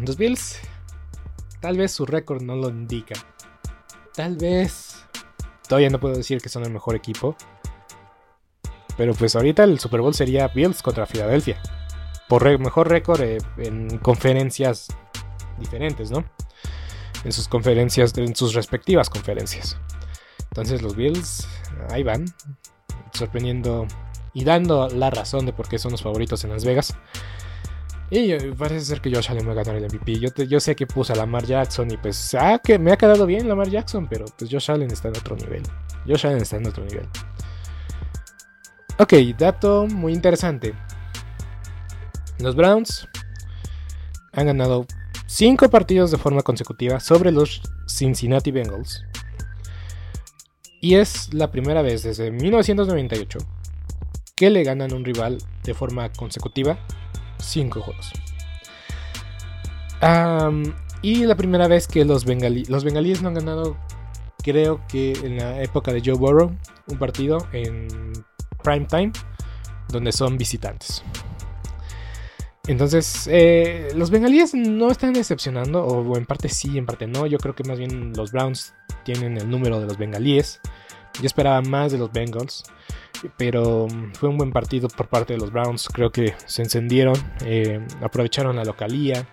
Los 0.00 0.16
Bills, 0.16 0.60
tal 1.60 1.76
vez 1.76 1.92
su 1.92 2.06
récord 2.06 2.42
no 2.42 2.56
lo 2.56 2.68
indica. 2.68 3.14
Tal 4.14 4.36
vez. 4.36 5.04
Todavía 5.68 5.90
no 5.90 6.00
puedo 6.00 6.14
decir 6.14 6.40
que 6.40 6.48
son 6.48 6.64
el 6.64 6.70
mejor 6.70 6.94
equipo. 6.94 7.36
Pero 8.96 9.14
pues 9.14 9.36
ahorita 9.36 9.64
el 9.64 9.78
Super 9.78 10.00
Bowl 10.00 10.14
sería 10.14 10.48
Bills 10.48 10.82
contra 10.82 11.06
Filadelfia. 11.06 11.60
Por 12.28 12.58
mejor 12.58 12.88
récord 12.88 13.20
eh, 13.22 13.38
en 13.58 13.98
conferencias 13.98 14.88
diferentes, 15.58 16.10
¿no? 16.10 16.24
En 17.24 17.32
sus 17.32 17.48
conferencias, 17.48 18.16
en 18.18 18.34
sus 18.34 18.54
respectivas 18.54 19.08
conferencias. 19.08 19.78
Entonces 20.50 20.82
los 20.82 20.96
Bills 20.96 21.48
ahí 21.90 22.02
van. 22.02 22.26
Sorprendiendo 23.12 23.86
y 24.34 24.44
dando 24.44 24.88
la 24.88 25.10
razón 25.10 25.46
de 25.46 25.52
por 25.52 25.68
qué 25.68 25.78
son 25.78 25.92
los 25.92 26.02
favoritos 26.02 26.44
en 26.44 26.50
Las 26.50 26.64
Vegas. 26.64 26.94
Y 28.14 28.36
parece 28.58 28.84
ser 28.84 29.00
que 29.00 29.10
Josh 29.10 29.30
Allen 29.30 29.48
va 29.48 29.52
a 29.52 29.54
ganar 29.54 29.74
el 29.74 29.84
MVP. 29.84 30.18
Yo, 30.20 30.28
yo 30.44 30.60
sé 30.60 30.76
que 30.76 30.86
puse 30.86 31.14
a 31.14 31.16
Lamar 31.16 31.46
Jackson 31.46 31.90
y 31.90 31.96
pues, 31.96 32.34
ah, 32.34 32.60
que 32.62 32.78
me 32.78 32.92
ha 32.92 32.98
quedado 32.98 33.24
bien 33.24 33.48
Lamar 33.48 33.70
Jackson, 33.70 34.06
pero 34.06 34.26
pues 34.36 34.50
Josh 34.50 34.70
Allen 34.70 34.90
está 34.90 35.08
en 35.08 35.16
otro 35.16 35.34
nivel. 35.34 35.62
Josh 36.06 36.26
Allen 36.26 36.42
está 36.42 36.58
en 36.58 36.66
otro 36.66 36.84
nivel. 36.84 37.08
Ok, 38.98 39.14
dato 39.38 39.86
muy 39.86 40.12
interesante. 40.12 40.74
Los 42.38 42.54
Browns 42.54 43.08
han 44.32 44.44
ganado 44.44 44.84
5 45.24 45.70
partidos 45.70 46.10
de 46.10 46.18
forma 46.18 46.42
consecutiva 46.42 47.00
sobre 47.00 47.32
los 47.32 47.62
Cincinnati 47.88 48.50
Bengals. 48.50 49.06
Y 50.82 50.96
es 50.96 51.32
la 51.32 51.50
primera 51.50 51.80
vez 51.80 52.02
desde 52.02 52.30
1998 52.30 53.38
que 54.36 54.50
le 54.50 54.64
ganan 54.64 54.92
un 54.92 55.02
rival 55.02 55.38
de 55.62 55.72
forma 55.72 56.12
consecutiva 56.12 56.78
5 57.42 57.80
juegos. 57.80 58.12
y 61.02 61.24
la 61.24 61.36
primera 61.36 61.68
vez 61.68 61.86
que 61.86 62.04
los, 62.04 62.24
bengalíes, 62.24 62.68
los 62.70 62.84
bengalíes 62.84 63.22
no 63.22 63.28
han 63.28 63.34
ganado, 63.34 63.76
creo 64.42 64.80
que 64.88 65.12
en 65.12 65.36
la 65.36 65.62
época 65.62 65.92
de 65.92 66.00
Joe 66.04 66.14
Burrow, 66.14 66.56
un 66.88 66.98
partido 66.98 67.46
en 67.52 67.88
prime 68.62 68.86
time, 68.86 69.12
donde 69.88 70.12
son 70.12 70.38
visitantes. 70.38 71.02
Entonces, 72.68 73.28
eh, 73.30 73.88
los 73.96 74.10
bengalíes 74.10 74.54
no 74.54 74.90
están 74.90 75.12
decepcionando, 75.12 75.84
o 75.84 76.16
en 76.16 76.26
parte 76.26 76.48
sí, 76.48 76.78
en 76.78 76.86
parte 76.86 77.08
no. 77.08 77.26
Yo 77.26 77.38
creo 77.38 77.56
que 77.56 77.64
más 77.64 77.78
bien 77.78 78.12
los 78.16 78.30
Browns 78.30 78.72
tienen 79.04 79.36
el 79.36 79.50
número 79.50 79.80
de 79.80 79.86
los 79.86 79.98
bengalíes. 79.98 80.60
Yo 81.20 81.26
esperaba 81.26 81.60
más 81.60 81.90
de 81.90 81.98
los 81.98 82.12
Bengals 82.12 82.62
pero 83.36 83.86
mm, 83.88 84.12
fue 84.14 84.28
un 84.28 84.36
buen 84.36 84.52
partido 84.52 84.88
por 84.88 85.08
parte 85.08 85.34
de 85.34 85.38
los 85.38 85.52
Browns. 85.52 85.88
Creo 85.88 86.10
que 86.10 86.34
se 86.46 86.62
encendieron, 86.62 87.16
eh, 87.44 87.84
aprovecharon 88.02 88.56
la 88.56 88.64
localía, 88.64 89.26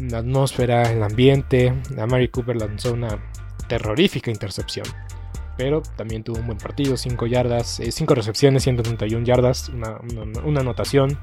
la 0.00 0.18
atmósfera, 0.18 0.90
el 0.92 1.02
ambiente. 1.02 1.74
A 1.98 2.06
Mary 2.06 2.28
Cooper 2.28 2.56
lanzó 2.56 2.92
una 2.92 3.18
terrorífica 3.68 4.30
intercepción, 4.30 4.86
pero 5.56 5.82
también 5.96 6.22
tuvo 6.22 6.38
un 6.38 6.46
buen 6.46 6.58
partido: 6.58 6.96
5 6.96 7.26
yardas, 7.26 7.80
5 7.88 8.12
eh, 8.12 8.16
recepciones, 8.16 8.62
131 8.64 9.24
yardas, 9.24 9.68
una, 9.70 10.60
anotación. 10.60 11.18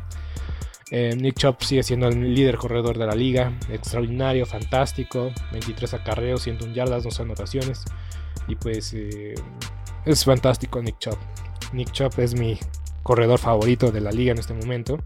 Eh, 0.92 1.16
Nick 1.16 1.36
Chop 1.36 1.62
sigue 1.62 1.84
siendo 1.84 2.08
el 2.08 2.34
líder 2.34 2.58
corredor 2.58 2.98
de 2.98 3.06
la 3.06 3.14
liga, 3.14 3.54
extraordinario, 3.70 4.48
fantástico, 4.48 5.32
23 5.52 5.94
acarreos, 5.94 6.42
101 6.42 6.74
yardas, 6.74 7.04
2 7.04 7.20
anotaciones. 7.20 7.86
Y 8.48 8.56
pues 8.56 8.96
es 10.06 10.26
fantástico 10.26 10.82
Nick 10.82 10.98
Chubb. 10.98 11.20
Nick 11.74 11.92
Chubb 11.92 12.20
es 12.20 12.34
mi 12.34 12.58
corredor 13.04 13.40
favorito 13.40 13.92
de 13.92 14.02
la 14.02 14.12
liga 14.12 14.32
en 14.32 14.40
este 14.40 14.54
momento. 14.54 15.00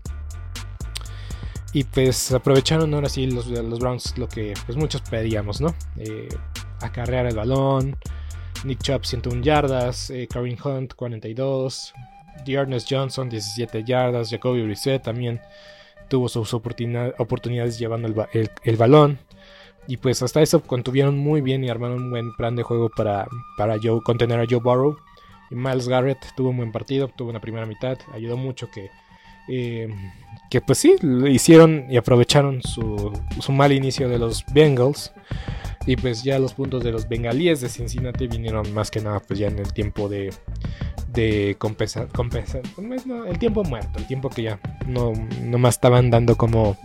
Y 1.73 1.83
pues 1.85 2.31
aprovecharon 2.31 2.93
ahora 2.93 3.09
sí 3.09 3.25
los, 3.25 3.47
los 3.47 3.79
Browns 3.79 4.17
lo 4.17 4.27
que 4.27 4.53
pues 4.65 4.77
muchos 4.77 5.01
pedíamos, 5.01 5.59
¿no? 5.59 5.73
Eh, 5.97 6.29
acarrear 6.81 7.25
el 7.25 7.35
balón. 7.35 7.97
Nick 8.63 8.79
Chubb 8.81 9.05
101 9.05 9.41
yardas, 9.41 10.09
eh, 10.09 10.27
Kareem 10.31 10.57
Hunt 10.63 10.93
42, 10.93 11.93
Dearness 12.45 12.85
Johnson 12.89 13.29
17 13.29 13.83
yardas, 13.83 14.29
Jacoby 14.29 14.63
Brissett 14.63 15.03
también 15.03 15.41
tuvo 16.07 16.29
sus 16.29 16.53
oportunidades 16.53 17.79
llevando 17.79 18.27
el, 18.31 18.77
balón. 18.77 19.19
Y 19.87 19.97
pues 19.97 20.21
hasta 20.21 20.41
eso 20.41 20.61
contuvieron 20.61 21.17
muy 21.17 21.41
bien 21.41 21.63
y 21.63 21.69
armaron 21.69 22.03
un 22.03 22.11
buen 22.11 22.33
plan 22.35 22.55
de 22.55 22.63
juego 22.63 22.89
para, 22.89 23.27
para 23.57 23.77
Joe, 23.81 24.01
contener 24.01 24.39
a 24.39 24.45
Joe 24.49 24.59
Burrow. 24.59 24.97
Miles 25.53 25.87
Garrett 25.87 26.25
tuvo 26.35 26.49
un 26.49 26.57
buen 26.57 26.71
partido, 26.71 27.07
tuvo 27.07 27.29
una 27.29 27.39
primera 27.41 27.65
mitad, 27.65 27.97
ayudó 28.13 28.37
mucho 28.37 28.69
que, 28.69 28.89
eh, 29.47 29.87
que 30.49 30.61
pues 30.61 30.77
sí, 30.77 30.95
hicieron 31.29 31.85
y 31.89 31.97
aprovecharon 31.97 32.61
su, 32.61 33.11
mal 33.49 33.71
inicio 33.71 34.09
de 34.09 34.19
los 34.19 34.45
Bengals. 34.53 35.13
Y 35.85 35.97
pues 35.97 36.23
ya 36.23 36.39
los 36.39 36.53
puntos 36.53 36.81
de 36.81 36.93
los 36.93 37.09
bengalíes 37.09 37.59
de 37.59 37.67
Cincinnati 37.67 38.27
vinieron 38.27 38.73
más 38.73 38.89
que 38.89 39.01
nada 39.01 39.19
pues 39.19 39.37
ya 39.37 39.47
en 39.47 39.59
el 39.59 39.73
tiempo 39.73 40.07
de, 40.07 40.33
de 41.09 41.57
compensar, 41.59 42.07
el 43.27 43.37
tiempo 43.37 43.65
muerto, 43.65 43.99
el 43.99 44.07
tiempo 44.07 44.29
que 44.29 44.43
ya 44.43 44.59
no, 44.87 45.11
no 45.41 45.57
más 45.57 45.75
estaban 45.75 46.09
dando 46.09 46.37
como 46.37 46.77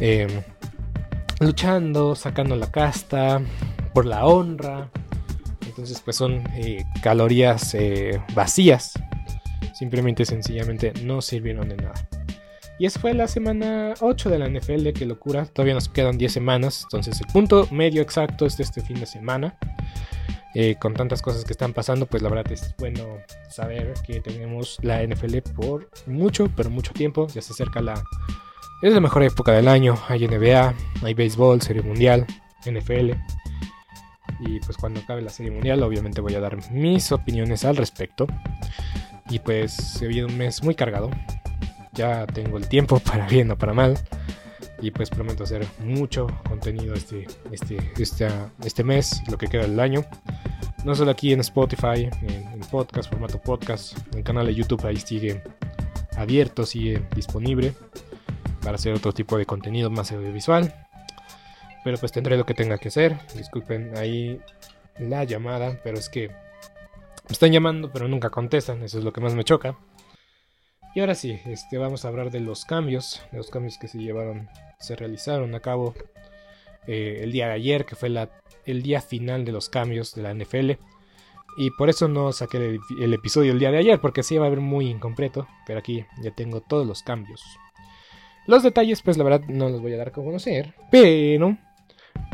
eh, 0.00 0.28
luchando, 1.40 2.14
sacando 2.14 2.56
la 2.56 2.70
casta 2.70 3.40
por 3.92 4.06
la 4.06 4.26
honra. 4.26 4.90
Entonces 5.74 6.00
pues 6.04 6.16
son 6.16 6.44
eh, 6.54 6.84
calorías 7.02 7.74
eh, 7.74 8.22
vacías. 8.32 8.92
Simplemente 9.72 10.24
sencillamente 10.24 10.92
no 11.02 11.20
sirvieron 11.20 11.68
de 11.68 11.76
nada. 11.76 11.94
Y 12.78 12.86
esa 12.86 13.00
fue 13.00 13.12
la 13.12 13.26
semana 13.26 13.94
8 14.00 14.30
de 14.30 14.38
la 14.38 14.48
NFL, 14.48 14.90
qué 14.92 15.04
locura. 15.04 15.46
Todavía 15.46 15.74
nos 15.74 15.88
quedan 15.88 16.16
10 16.16 16.32
semanas. 16.32 16.84
Entonces 16.84 17.20
el 17.20 17.26
punto 17.26 17.66
medio 17.72 18.02
exacto 18.02 18.46
es 18.46 18.56
de 18.56 18.62
este 18.62 18.82
fin 18.82 19.00
de 19.00 19.06
semana. 19.06 19.58
Eh, 20.54 20.76
con 20.78 20.94
tantas 20.94 21.20
cosas 21.20 21.44
que 21.44 21.52
están 21.52 21.72
pasando, 21.72 22.06
pues 22.06 22.22
la 22.22 22.28
verdad 22.28 22.52
es 22.52 22.72
bueno 22.78 23.18
saber 23.50 23.94
que 24.06 24.20
tenemos 24.20 24.78
la 24.82 25.02
NFL 25.02 25.38
por 25.56 25.90
mucho, 26.06 26.48
pero 26.54 26.70
mucho 26.70 26.92
tiempo. 26.92 27.26
Ya 27.34 27.42
se 27.42 27.52
acerca 27.52 27.80
la... 27.80 28.00
Es 28.80 28.92
la 28.92 29.00
mejor 29.00 29.24
época 29.24 29.50
del 29.50 29.66
año. 29.66 29.98
Hay 30.08 30.24
NBA, 30.28 30.72
hay 31.02 31.14
béisbol, 31.14 31.60
serie 31.62 31.82
mundial, 31.82 32.24
NFL. 32.64 33.10
Y 34.40 34.60
pues 34.60 34.76
cuando 34.76 35.00
acabe 35.00 35.22
la 35.22 35.30
serie 35.30 35.52
obviamente 35.82 36.20
voy 36.20 36.34
a 36.34 36.40
dar 36.40 36.70
mis 36.70 37.12
opiniones 37.12 37.64
al 37.64 37.76
respecto. 37.76 38.26
Y 39.30 39.38
pues 39.38 39.72
se 39.72 40.06
viene 40.06 40.26
un 40.26 40.36
mes 40.36 40.62
muy 40.62 40.74
cargado 40.74 41.10
ya 41.94 42.26
tengo 42.26 42.58
el 42.58 42.68
tiempo 42.68 42.98
para 43.04 43.26
bien 43.26 43.50
o 43.50 43.56
para 43.56 43.72
mal. 43.72 43.98
Y 44.80 44.90
pues 44.90 45.08
prometo 45.08 45.44
hacer 45.44 45.66
mucho 45.82 46.26
contenido 46.46 46.94
este, 46.94 47.26
este, 47.50 47.78
este, 47.96 48.28
este 48.62 48.84
mes, 48.84 49.22
lo 49.30 49.38
que 49.38 49.46
queda 49.46 49.62
del 49.62 49.80
año. 49.80 50.04
No 50.84 50.94
solo 50.94 51.12
aquí 51.12 51.32
en 51.32 51.40
Spotify, 51.40 52.10
en, 52.20 52.60
podcast, 52.70 53.08
formato 53.08 53.40
podcast, 53.40 53.96
el 54.14 54.24
canal 54.24 54.46
de 54.46 54.54
YouTube 54.54 54.84
ahí 54.84 54.96
sigue 54.96 55.42
abierto, 56.16 56.66
sigue 56.66 57.06
disponible 57.14 57.72
para 58.62 58.74
hacer 58.74 58.92
otro 58.94 59.12
tipo 59.12 59.38
de 59.38 59.46
contenido 59.46 59.90
más 59.90 60.12
audiovisual. 60.12 60.83
Pero 61.84 61.98
pues 61.98 62.12
tendré 62.12 62.36
lo 62.36 62.46
que 62.46 62.54
tenga 62.54 62.78
que 62.78 62.88
hacer. 62.88 63.16
Disculpen 63.36 63.96
ahí 63.96 64.40
la 64.98 65.24
llamada, 65.24 65.78
pero 65.84 65.98
es 65.98 66.08
que 66.08 66.28
me 66.28 67.32
están 67.32 67.52
llamando 67.52 67.90
pero 67.92 68.08
nunca 68.08 68.30
contestan, 68.30 68.82
eso 68.82 68.98
es 68.98 69.04
lo 69.04 69.12
que 69.12 69.20
más 69.20 69.34
me 69.34 69.44
choca. 69.44 69.78
Y 70.94 71.00
ahora 71.00 71.14
sí, 71.14 71.40
este, 71.46 71.76
vamos 71.76 72.04
a 72.04 72.08
hablar 72.08 72.30
de 72.30 72.40
los 72.40 72.64
cambios, 72.64 73.20
de 73.32 73.38
los 73.38 73.50
cambios 73.50 73.78
que 73.78 73.88
se 73.88 73.98
llevaron, 73.98 74.48
se 74.78 74.94
realizaron 74.94 75.54
a 75.54 75.60
cabo 75.60 75.94
eh, 76.86 77.20
el 77.22 77.32
día 77.32 77.48
de 77.48 77.54
ayer, 77.54 77.84
que 77.84 77.96
fue 77.96 78.08
la, 78.08 78.30
el 78.64 78.82
día 78.82 79.00
final 79.00 79.44
de 79.44 79.50
los 79.50 79.68
cambios 79.68 80.14
de 80.14 80.22
la 80.22 80.32
NFL. 80.32 80.72
Y 81.56 81.70
por 81.70 81.88
eso 81.88 82.06
no 82.06 82.32
saqué 82.32 82.78
el, 83.00 83.14
episodio 83.14 83.52
el 83.52 83.58
día 83.58 83.72
de 83.72 83.78
ayer, 83.78 84.00
porque 84.00 84.22
se 84.22 84.34
iba 84.34 84.46
a 84.46 84.50
ver 84.50 84.60
muy 84.60 84.88
incompleto, 84.88 85.48
pero 85.66 85.80
aquí 85.80 86.04
ya 86.22 86.30
tengo 86.30 86.60
todos 86.60 86.86
los 86.86 87.02
cambios. 87.02 87.42
Los 88.46 88.62
detalles, 88.62 89.02
pues 89.02 89.16
la 89.16 89.24
verdad 89.24 89.46
no 89.48 89.70
los 89.70 89.80
voy 89.80 89.94
a 89.94 89.96
dar 89.96 90.08
a 90.08 90.12
conocer, 90.12 90.74
pero, 90.90 91.56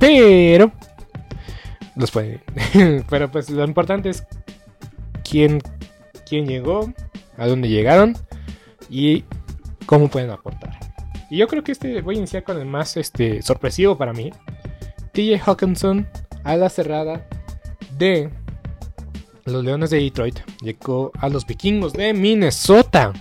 pero, 0.00 0.72
los 1.94 2.10
pueden, 2.10 2.42
pero 3.08 3.30
pues 3.30 3.48
lo 3.50 3.64
importante 3.64 4.08
es 4.08 4.24
quién, 5.22 5.60
quién 6.28 6.48
llegó, 6.48 6.92
a 7.36 7.46
dónde 7.46 7.68
llegaron 7.68 8.16
y 8.88 9.24
cómo 9.86 10.08
pueden 10.08 10.30
aportar. 10.30 10.78
Y 11.30 11.36
yo 11.36 11.46
creo 11.46 11.62
que 11.62 11.72
este 11.72 12.02
voy 12.02 12.16
a 12.16 12.18
iniciar 12.18 12.42
con 12.42 12.58
el 12.58 12.66
más 12.66 12.96
este, 12.96 13.40
sorpresivo 13.42 13.96
para 13.96 14.12
mí. 14.12 14.32
TJ 15.12 15.38
Hawkinson 15.44 16.08
a 16.42 16.56
la 16.56 16.68
cerrada 16.68 17.26
de 17.98 18.30
los 19.44 19.64
Leones 19.64 19.90
de 19.90 20.00
Detroit 20.00 20.40
llegó 20.62 21.12
a 21.18 21.28
los 21.28 21.46
Vikingos 21.46 21.92
de 21.92 22.14
Minnesota. 22.14 23.12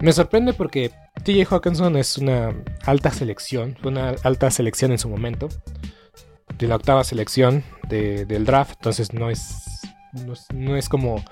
Me 0.00 0.12
sorprende 0.12 0.52
porque 0.52 0.90
TJ 1.24 1.46
Hawkinson 1.50 1.96
es 1.96 2.18
una 2.18 2.54
alta 2.84 3.10
selección, 3.10 3.76
una 3.84 4.14
alta 4.24 4.50
selección 4.50 4.92
en 4.92 4.98
su 4.98 5.08
momento, 5.08 5.48
de 6.58 6.66
la 6.66 6.76
octava 6.76 7.04
selección 7.04 7.64
del 7.88 8.44
draft, 8.44 8.74
entonces 8.78 9.12
no 9.12 9.30
es, 9.30 9.80
no 10.52 10.76
es 10.76 10.88
como, 10.88 11.24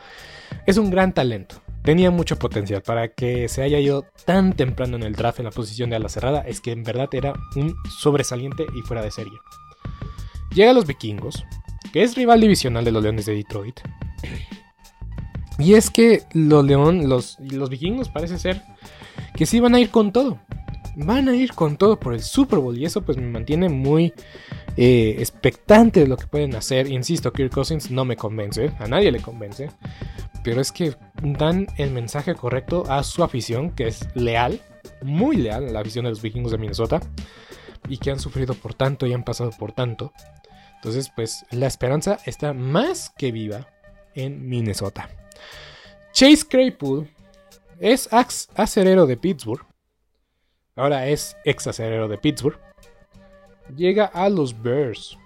es 0.66 0.76
un 0.76 0.90
gran 0.90 1.12
talento 1.12 1.62
tenía 1.82 2.10
mucho 2.10 2.38
potencial. 2.38 2.82
Para 2.82 3.08
que 3.08 3.48
se 3.48 3.62
haya 3.62 3.78
ido 3.78 4.06
tan 4.24 4.54
temprano 4.54 4.96
en 4.96 5.02
el 5.02 5.14
draft 5.14 5.38
en 5.38 5.46
la 5.46 5.50
posición 5.50 5.90
de 5.90 5.96
ala 5.96 6.08
cerrada, 6.08 6.40
es 6.42 6.60
que 6.60 6.72
en 6.72 6.84
verdad 6.84 7.08
era 7.12 7.34
un 7.56 7.74
sobresaliente 7.88 8.66
y 8.76 8.82
fuera 8.82 9.02
de 9.02 9.10
serie. 9.10 9.38
Llega 10.54 10.70
a 10.70 10.74
los 10.74 10.86
vikingos, 10.86 11.44
que 11.92 12.02
es 12.02 12.16
rival 12.16 12.40
divisional 12.40 12.84
de 12.84 12.92
los 12.92 13.02
Leones 13.02 13.26
de 13.26 13.34
Detroit. 13.34 13.80
Y 15.58 15.74
es 15.74 15.90
que 15.90 16.22
los, 16.32 16.64
León, 16.64 17.08
los, 17.08 17.38
los 17.40 17.68
vikingos 17.68 18.08
parece 18.08 18.38
ser 18.38 18.62
que 19.34 19.46
sí 19.46 19.60
van 19.60 19.74
a 19.74 19.80
ir 19.80 19.90
con 19.90 20.12
todo. 20.12 20.38
Van 20.96 21.28
a 21.28 21.36
ir 21.36 21.52
con 21.54 21.76
todo 21.76 21.98
por 21.98 22.14
el 22.14 22.22
Super 22.22 22.58
Bowl. 22.58 22.76
Y 22.76 22.84
eso 22.84 23.02
pues 23.02 23.16
me 23.16 23.26
mantiene 23.26 23.68
muy 23.68 24.12
eh, 24.76 25.16
expectante 25.18 26.00
de 26.00 26.06
lo 26.06 26.16
que 26.16 26.26
pueden 26.26 26.54
hacer. 26.56 26.88
Insisto, 26.90 27.32
Kirk 27.32 27.52
Cousins 27.52 27.90
no 27.90 28.04
me 28.04 28.16
convence. 28.16 28.72
A 28.78 28.86
nadie 28.86 29.12
le 29.12 29.20
convence 29.20 29.70
pero 30.42 30.60
es 30.60 30.72
que 30.72 30.96
dan 31.20 31.66
el 31.76 31.90
mensaje 31.90 32.34
correcto 32.34 32.84
a 32.88 33.02
su 33.02 33.22
afición, 33.22 33.70
que 33.70 33.88
es 33.88 34.08
leal, 34.14 34.60
muy 35.02 35.36
leal, 35.36 35.72
la 35.72 35.80
afición 35.80 36.04
de 36.04 36.10
los 36.10 36.22
vikingos 36.22 36.52
de 36.52 36.58
Minnesota, 36.58 37.00
y 37.88 37.98
que 37.98 38.10
han 38.10 38.20
sufrido 38.20 38.54
por 38.54 38.74
tanto 38.74 39.06
y 39.06 39.12
han 39.12 39.24
pasado 39.24 39.50
por 39.50 39.72
tanto. 39.72 40.12
Entonces, 40.76 41.10
pues 41.14 41.44
la 41.50 41.66
esperanza 41.66 42.18
está 42.24 42.52
más 42.52 43.10
que 43.10 43.32
viva 43.32 43.68
en 44.14 44.48
Minnesota. 44.48 45.10
Chase 46.12 46.46
Claypool 46.48 47.08
es 47.80 48.08
acerero 48.54 49.06
de 49.06 49.16
Pittsburgh. 49.16 49.64
Ahora 50.76 51.08
es 51.08 51.36
ex 51.44 51.66
acerero 51.66 52.08
de 52.08 52.18
Pittsburgh. 52.18 52.58
Llega 53.74 54.04
a 54.06 54.28
los 54.28 54.62
Bears. 54.62 55.18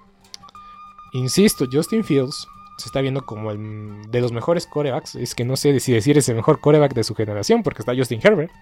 Insisto, 1.12 1.66
Justin 1.70 2.04
Fields 2.04 2.46
se 2.78 2.88
está 2.88 3.00
viendo 3.00 3.24
como 3.24 3.50
el 3.50 4.10
de 4.10 4.20
los 4.20 4.32
mejores 4.32 4.66
corebacks. 4.66 5.14
Es 5.16 5.34
que 5.34 5.44
no 5.44 5.56
sé 5.56 5.78
si 5.80 5.92
decir 5.92 6.18
es 6.18 6.28
el 6.28 6.36
mejor 6.36 6.60
coreback 6.60 6.94
de 6.94 7.04
su 7.04 7.14
generación, 7.14 7.62
porque 7.62 7.82
está 7.82 7.94
Justin 7.94 8.20
Herbert. 8.22 8.52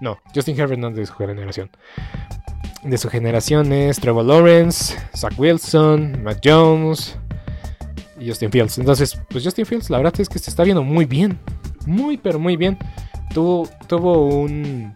No, 0.00 0.18
Justin 0.34 0.58
Herbert 0.58 0.80
no 0.80 0.88
es 0.88 0.96
de 0.96 1.06
su 1.06 1.14
generación. 1.14 1.70
De 2.82 2.96
su 2.96 3.08
generación 3.10 3.72
es 3.72 4.00
Trevor 4.00 4.24
Lawrence, 4.24 4.96
Zach 5.14 5.38
Wilson, 5.38 6.22
Matt 6.22 6.40
Jones 6.44 7.18
y 8.18 8.28
Justin 8.28 8.50
Fields. 8.50 8.78
Entonces, 8.78 9.20
pues 9.28 9.44
Justin 9.44 9.66
Fields, 9.66 9.90
la 9.90 9.98
verdad 9.98 10.18
es 10.18 10.28
que 10.28 10.38
se 10.38 10.50
está 10.50 10.64
viendo 10.64 10.82
muy 10.82 11.04
bien. 11.04 11.38
Muy, 11.86 12.16
pero 12.16 12.38
muy 12.38 12.56
bien. 12.56 12.78
Tuvo, 13.32 13.68
tuvo 13.86 14.26
un, 14.26 14.94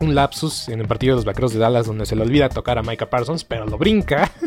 un 0.00 0.14
lapsus 0.14 0.68
en 0.68 0.80
el 0.80 0.86
partido 0.86 1.14
de 1.14 1.16
los 1.16 1.24
Vaqueros 1.24 1.52
de 1.52 1.58
Dallas 1.58 1.86
donde 1.86 2.06
se 2.06 2.16
le 2.16 2.22
olvida 2.22 2.48
tocar 2.48 2.78
a 2.78 2.82
Micah 2.82 3.10
Parsons, 3.10 3.44
pero 3.44 3.66
lo 3.66 3.78
brinca. 3.78 4.30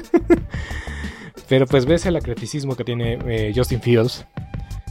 Pero 1.49 1.67
pues 1.67 1.85
ves 1.85 2.05
el 2.05 2.15
acreticismo 2.15 2.75
que 2.75 2.83
tiene 2.83 3.19
eh, 3.27 3.53
Justin 3.55 3.81
Fields. 3.81 4.25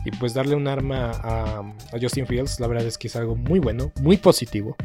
Y 0.05 0.11
pues 0.13 0.35
darle 0.35 0.55
un 0.57 0.67
arma 0.67 1.11
a, 1.11 1.63
Justin 2.01 2.27
Fields, 2.27 2.59
la 2.59 2.67
verdad 2.67 2.87
es 2.87 2.99
que 2.99 3.07
es 3.07 3.17
algo 3.17 3.37
muy 3.37 3.61
bueno, 3.61 3.93
muy 4.01 4.17
positivo. 4.17 4.77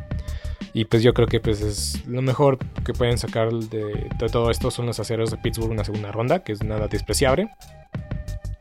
Y 0.73 0.85
pues 0.85 1.01
yo 1.01 1.13
creo 1.13 1.27
que 1.27 1.39
pues 1.39 1.61
es 1.61 2.05
lo 2.07 2.21
mejor 2.21 2.59
que 2.83 2.93
pueden 2.93 3.17
sacar 3.17 3.51
de, 3.51 4.09
todo 4.31 4.51
esto 4.51 4.69
son 4.69 4.85
los 4.85 4.99
aceros 4.99 5.31
de 5.31 5.37
Pittsburgh 5.37 5.71
una 5.71 5.83
segunda 5.83 6.11
ronda, 6.11 6.43
que 6.43 6.51
es 6.51 6.63
nada 6.63 6.87
despreciable. 6.87 7.49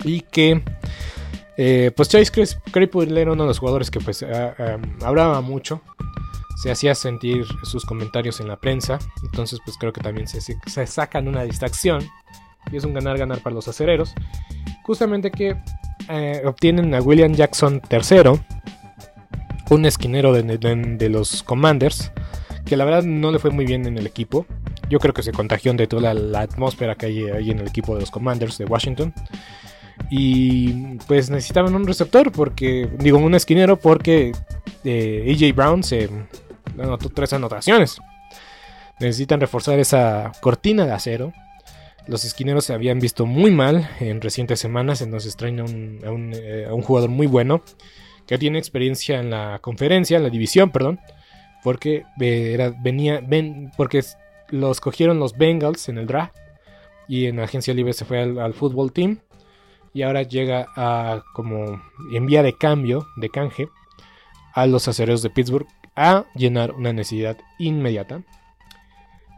Y 0.04 0.20
que 0.20 0.62
eh, 1.56 1.90
pues 1.94 2.08
Chase 2.08 2.32
Claypool 2.70 3.16
era 3.16 3.32
uno 3.32 3.44
de 3.44 3.48
los 3.48 3.58
jugadores 3.58 3.90
que 3.90 4.00
pues 4.00 4.24
hablaba 5.02 5.40
mucho. 5.40 5.82
Se 6.62 6.70
hacía 6.70 6.94
sentir 6.94 7.44
sus 7.64 7.84
comentarios 7.84 8.40
en 8.40 8.48
la 8.48 8.56
prensa. 8.56 8.98
Entonces 9.22 9.60
pues 9.64 9.76
creo 9.78 9.92
que 9.92 10.00
también 10.00 10.26
se, 10.26 10.86
sacan 10.86 11.28
una 11.28 11.42
distracción 11.42 12.02
y 12.72 12.76
es 12.76 12.84
un 12.84 12.94
ganar-ganar 12.94 13.40
para 13.40 13.54
los 13.54 13.68
acereros. 13.68 14.14
justamente 14.84 15.30
que 15.30 15.56
eh, 16.08 16.42
obtienen 16.44 16.94
a 16.94 17.00
William 17.00 17.32
Jackson 17.32 17.82
III, 17.90 18.40
un 19.70 19.84
esquinero 19.84 20.32
de, 20.32 21.08
los 21.08 21.42
Commanders, 21.42 22.12
que 22.64 22.76
la 22.76 22.84
verdad 22.84 23.02
no 23.02 23.32
le 23.32 23.38
fue 23.38 23.50
muy 23.50 23.66
bien 23.66 23.86
en 23.86 23.98
el 23.98 24.06
equipo. 24.06 24.46
Yo 24.88 25.00
creo 25.00 25.12
que 25.12 25.22
se 25.22 25.32
contagió 25.32 25.72
de 25.74 25.88
toda 25.88 26.14
la, 26.14 26.40
atmósfera 26.40 26.94
que 26.94 27.06
hay 27.06 27.24
ahí 27.24 27.50
en 27.50 27.58
el 27.58 27.66
equipo 27.66 27.94
de 27.94 28.00
los 28.02 28.10
Commanders 28.10 28.58
de 28.58 28.66
Washington. 28.66 29.12
Y 30.10 30.96
pues 31.06 31.30
necesitaban 31.30 31.74
un 31.74 31.86
receptor, 31.86 32.30
porque, 32.32 32.88
digo, 32.98 33.18
un 33.18 33.34
esquinero, 33.34 33.76
porque 33.76 34.32
eh, 34.84 35.34
AJ 35.34 35.54
Brown 35.54 35.82
se 35.82 36.08
anotó 36.78 37.08
tres 37.08 37.32
anotaciones. 37.32 37.98
Necesitan 39.00 39.40
reforzar 39.40 39.78
esa 39.78 40.32
cortina 40.40 40.86
de 40.86 40.92
acero. 40.92 41.32
Los 42.06 42.24
esquineros 42.24 42.64
se 42.64 42.72
habían 42.72 43.00
visto 43.00 43.26
muy 43.26 43.50
mal 43.50 43.90
en 44.00 44.20
recientes 44.20 44.60
semanas, 44.60 45.02
entonces 45.02 45.36
traen 45.36 45.60
a 45.60 45.64
un, 45.64 46.32
eh, 46.34 46.68
jugador 46.82 47.10
muy 47.10 47.26
bueno 47.26 47.62
que 48.26 48.38
tiene 48.38 48.58
experiencia 48.58 49.18
en 49.18 49.30
la 49.30 49.58
conferencia, 49.60 50.16
en 50.16 50.22
la 50.22 50.30
división, 50.30 50.70
perdón, 50.70 51.00
porque 51.62 52.04
eh, 52.20 52.72
venía, 52.80 53.22
porque 53.76 54.02
los 54.50 54.80
cogieron 54.80 55.18
los 55.18 55.36
Bengals 55.36 55.88
en 55.88 55.98
el 55.98 56.06
draft 56.06 56.36
y 57.08 57.26
en 57.26 57.36
la 57.36 57.44
agencia 57.44 57.74
libre 57.74 57.92
se 57.92 58.04
fue 58.04 58.20
al, 58.20 58.54
fútbol 58.54 58.92
team 58.92 59.18
y 59.96 60.02
ahora 60.02 60.24
llega 60.24 60.68
a 60.76 61.24
como 61.32 61.80
envía 62.12 62.42
de 62.42 62.52
cambio, 62.52 63.08
de 63.16 63.30
canje, 63.30 63.70
a 64.52 64.66
los 64.66 64.88
acereros 64.88 65.22
de 65.22 65.30
Pittsburgh 65.30 65.66
a 65.94 66.26
llenar 66.34 66.72
una 66.72 66.92
necesidad 66.92 67.38
inmediata. 67.58 68.20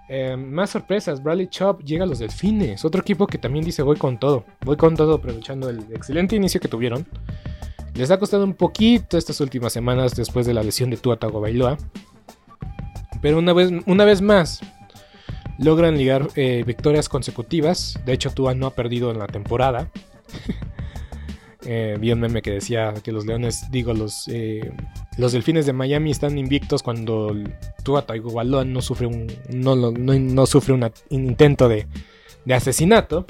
Eh, 0.08 0.36
más 0.36 0.70
sorpresas, 0.70 1.22
Bradley 1.22 1.46
Chop 1.46 1.84
llega 1.84 2.02
a 2.02 2.08
los 2.08 2.18
Delfines, 2.18 2.84
otro 2.84 3.02
equipo 3.02 3.28
que 3.28 3.38
también 3.38 3.64
dice 3.64 3.82
voy 3.82 3.96
con 3.98 4.18
todo, 4.18 4.46
voy 4.64 4.76
con 4.76 4.96
todo 4.96 5.14
aprovechando 5.14 5.68
el 5.68 5.78
excelente 5.92 6.34
inicio 6.34 6.60
que 6.60 6.66
tuvieron. 6.66 7.06
Les 7.94 8.10
ha 8.10 8.18
costado 8.18 8.42
un 8.42 8.54
poquito 8.54 9.16
estas 9.16 9.40
últimas 9.40 9.72
semanas 9.72 10.16
después 10.16 10.44
de 10.44 10.54
la 10.54 10.64
lesión 10.64 10.90
de 10.90 10.96
Tua 10.96 11.20
Tagovailoa, 11.20 11.78
pero 13.22 13.38
una 13.38 13.52
vez, 13.52 13.70
una 13.86 14.04
vez 14.04 14.22
más 14.22 14.60
logran 15.58 15.96
ligar 15.98 16.28
eh, 16.34 16.64
victorias 16.66 17.08
consecutivas. 17.08 18.00
De 18.04 18.12
hecho, 18.12 18.30
Tua 18.30 18.54
no 18.54 18.66
ha 18.66 18.74
perdido 18.74 19.12
en 19.12 19.20
la 19.20 19.28
temporada. 19.28 19.90
eh, 21.66 21.96
vi 22.00 22.12
un 22.12 22.20
meme 22.20 22.42
que 22.42 22.52
decía 22.52 22.94
que 23.02 23.12
los 23.12 23.26
Leones, 23.26 23.70
digo, 23.70 23.92
los 23.92 24.28
eh, 24.28 24.72
los 25.18 25.32
delfines 25.32 25.66
de 25.66 25.72
Miami 25.72 26.10
están 26.10 26.38
invictos 26.38 26.82
cuando 26.82 27.34
Tua 27.82 28.02
Tagovailoa 28.02 28.64
no 28.64 28.80
sufre 28.80 29.06
un 29.06 29.26
no, 29.50 29.74
no, 29.74 30.46
sufre 30.46 30.74
un 30.74 30.90
intento 31.10 31.68
de, 31.68 31.86
asesinato. 32.50 33.26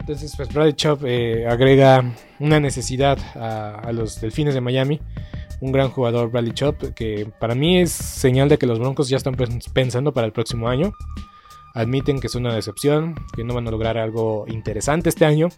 Entonces, 0.00 0.34
pues 0.36 0.52
Bradley 0.52 0.74
Chop 0.74 1.02
eh, 1.04 1.46
agrega 1.48 2.04
una 2.38 2.60
necesidad 2.60 3.18
a, 3.34 3.90
los 3.92 4.20
delfines 4.20 4.54
de 4.54 4.60
Miami. 4.60 5.00
Un 5.60 5.72
gran 5.72 5.88
jugador, 5.88 6.30
Bradley 6.30 6.52
Chop, 6.52 6.94
que 6.94 7.26
para 7.40 7.54
mí 7.54 7.78
es 7.78 7.90
señal 7.90 8.48
de 8.48 8.58
que 8.58 8.66
los 8.66 8.78
Broncos 8.78 9.08
ya 9.08 9.16
están 9.16 9.36
pensando 9.72 10.12
para 10.12 10.26
el 10.26 10.32
próximo 10.32 10.68
año. 10.68 10.92
Admiten 11.74 12.20
que 12.20 12.26
es 12.26 12.34
una 12.34 12.54
decepción, 12.54 13.14
que 13.34 13.44
no 13.44 13.54
van 13.54 13.66
a 13.66 13.70
lograr 13.70 13.96
algo 13.96 14.44
interesante 14.48 15.08
este 15.08 15.24
año 15.24 15.48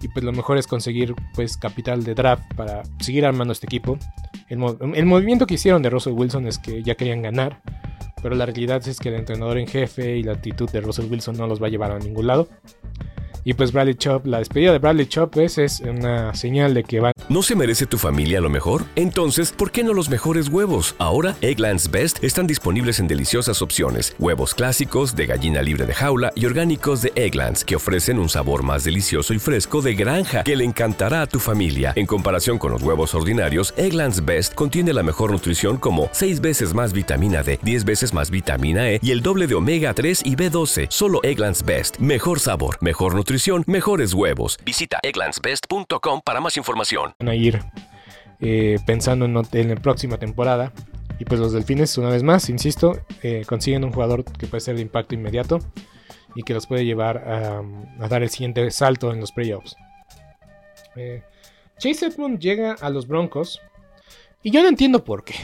y 0.00 0.08
pues 0.08 0.24
lo 0.24 0.32
mejor 0.32 0.58
es 0.58 0.66
conseguir 0.66 1.14
pues 1.34 1.56
capital 1.56 2.04
de 2.04 2.14
draft 2.14 2.42
para 2.54 2.82
seguir 3.00 3.26
armando 3.26 3.52
este 3.52 3.66
equipo. 3.66 3.98
El, 4.48 4.58
movimiento 4.58 5.46
que 5.46 5.54
hicieron 5.54 5.82
de 5.82 5.90
Russell 5.90 6.14
Wilson 6.14 6.46
es 6.46 6.58
que 6.58 6.82
ya 6.82 6.94
querían 6.94 7.22
ganar, 7.22 7.60
pero 8.22 8.34
la 8.34 8.46
realidad 8.46 8.86
es 8.88 8.98
que 8.98 9.10
el 9.10 9.16
entrenador 9.16 9.58
en 9.58 9.66
jefe 9.66 10.16
y 10.16 10.22
la 10.22 10.32
actitud 10.32 10.68
de 10.70 10.80
Russell 10.80 11.10
Wilson 11.10 11.36
no 11.36 11.46
los 11.46 11.62
va 11.62 11.66
a 11.66 11.70
llevar 11.70 11.92
a 11.92 11.98
ningún 11.98 12.26
lado. 12.26 12.48
Y 13.44 13.54
pues 13.54 13.72
Bradley 13.72 13.94
Chop, 13.94 14.26
la 14.26 14.38
despedida 14.38 14.72
de 14.72 14.78
Bradley 14.78 15.06
Chop 15.06 15.36
es, 15.38 15.58
es 15.58 15.80
una 15.80 16.34
señal 16.34 16.74
de 16.74 16.84
que 16.84 17.00
va. 17.00 17.12
¿No 17.28 17.42
se 17.42 17.56
merece 17.56 17.86
tu 17.86 17.96
familia 17.96 18.40
lo 18.40 18.50
mejor? 18.50 18.84
Entonces, 18.96 19.52
¿por 19.52 19.70
qué 19.70 19.82
no 19.82 19.94
los 19.94 20.10
mejores 20.10 20.48
huevos? 20.48 20.94
Ahora, 20.98 21.36
Egglands 21.40 21.90
Best 21.90 22.22
están 22.22 22.46
disponibles 22.46 23.00
en 23.00 23.08
deliciosas 23.08 23.62
opciones. 23.62 24.14
Huevos 24.18 24.54
clásicos, 24.54 25.16
de 25.16 25.26
gallina 25.26 25.62
libre 25.62 25.86
de 25.86 25.94
jaula 25.94 26.32
y 26.34 26.44
orgánicos 26.44 27.02
de 27.02 27.12
Egglands, 27.14 27.64
que 27.64 27.76
ofrecen 27.76 28.18
un 28.18 28.28
sabor 28.28 28.62
más 28.62 28.84
delicioso 28.84 29.32
y 29.32 29.38
fresco 29.38 29.80
de 29.80 29.94
granja, 29.94 30.44
que 30.44 30.56
le 30.56 30.64
encantará 30.64 31.22
a 31.22 31.26
tu 31.26 31.38
familia. 31.38 31.92
En 31.96 32.06
comparación 32.06 32.58
con 32.58 32.72
los 32.72 32.82
huevos 32.82 33.14
ordinarios, 33.14 33.72
Egglands 33.76 34.24
Best 34.24 34.54
contiene 34.54 34.92
la 34.92 35.02
mejor 35.02 35.32
nutrición 35.32 35.76
como 35.78 36.08
6 36.12 36.40
veces 36.40 36.74
más 36.74 36.92
vitamina 36.92 37.42
D, 37.42 37.58
10 37.62 37.84
veces 37.84 38.12
más 38.12 38.30
vitamina 38.30 38.90
E 38.90 39.00
y 39.02 39.12
el 39.12 39.22
doble 39.22 39.46
de 39.46 39.54
omega 39.54 39.94
3 39.94 40.22
y 40.24 40.36
B12. 40.36 40.86
Solo 40.90 41.20
Egglands 41.22 41.64
Best. 41.64 41.98
Mejor 41.98 42.40
sabor, 42.40 42.76
mejor 42.80 43.14
nutrición 43.14 43.29
mejores 43.66 44.14
huevos. 44.14 44.58
Visita 44.64 44.98
egglandsbest.com 45.02 46.20
para 46.24 46.40
más 46.40 46.56
información. 46.56 47.14
Van 47.18 47.28
a 47.28 47.34
ir 47.34 47.60
eh, 48.40 48.78
pensando 48.86 49.24
en, 49.24 49.68
la 49.68 49.76
próxima 49.76 50.18
temporada. 50.18 50.72
Y 51.18 51.24
pues 51.24 51.38
los 51.38 51.52
delfines, 51.52 51.96
una 51.98 52.08
vez 52.08 52.22
más, 52.22 52.48
insisto, 52.48 52.98
eh, 53.22 53.44
consiguen 53.46 53.84
un 53.84 53.92
jugador 53.92 54.24
que 54.24 54.46
puede 54.46 54.60
ser 54.60 54.76
de 54.76 54.82
impacto 54.82 55.14
inmediato 55.14 55.58
y 56.34 56.42
que 56.42 56.54
los 56.54 56.66
puede 56.66 56.84
llevar 56.84 57.18
a, 57.18 57.62
dar 58.08 58.22
el 58.22 58.30
siguiente 58.30 58.70
salto 58.70 59.12
en 59.12 59.20
los 59.20 59.30
playoffs. 59.30 59.76
Eh, 60.96 61.22
Chase 61.78 62.06
Edmond 62.06 62.40
llega 62.40 62.72
a 62.80 62.90
los 62.90 63.06
Broncos 63.06 63.60
y 64.42 64.50
yo 64.50 64.62
no 64.62 64.68
entiendo 64.68 65.04
por 65.04 65.24
qué. 65.24 65.34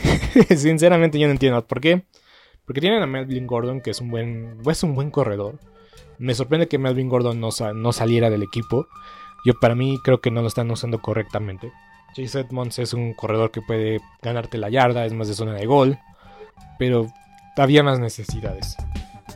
Sinceramente 0.57 1.19
yo 1.19 1.27
no 1.27 1.33
entiendo 1.33 1.65
por 1.67 1.81
qué. 1.81 2.05
Porque 2.65 2.81
tienen 2.81 3.03
a 3.03 3.07
Melvin 3.07 3.47
Gordon, 3.47 3.81
que 3.81 3.91
es 3.91 4.01
un 4.01 4.11
buen, 4.11 4.59
es 4.69 4.83
un 4.83 4.95
buen 4.95 5.11
corredor. 5.11 5.61
Me 6.19 6.35
sorprende 6.35 6.69
que 6.69 6.79
Melvin 6.79 7.09
Gordon 7.09 7.41
no, 7.41 7.51
no 7.75 7.93
saliera 7.93 8.31
del 8.31 8.43
equipo. 8.43 8.89
Yo 9.45 9.55
para 9.61 9.75
mí 9.75 9.99
creo 10.03 10.21
que 10.21 10.31
no 10.31 10.43
lo 10.43 10.49
están 10.49 10.71
usando 10.71 11.01
correctamente. 11.01 11.73
Chase 12.15 12.41
Edmonds 12.41 12.79
es 12.79 12.95
un 12.95 13.15
corredor 13.15 13.51
que 13.51 13.61
puede 13.61 14.01
ganarte 14.23 14.59
la 14.59 14.71
yarda, 14.71 15.05
es 15.05 15.13
más 15.13 15.29
de 15.29 15.35
zona 15.35 15.53
de 15.53 15.67
gol, 15.67 15.99
pero 16.79 17.07
había 17.57 17.83
más 17.83 17.99
necesidades. 17.99 18.77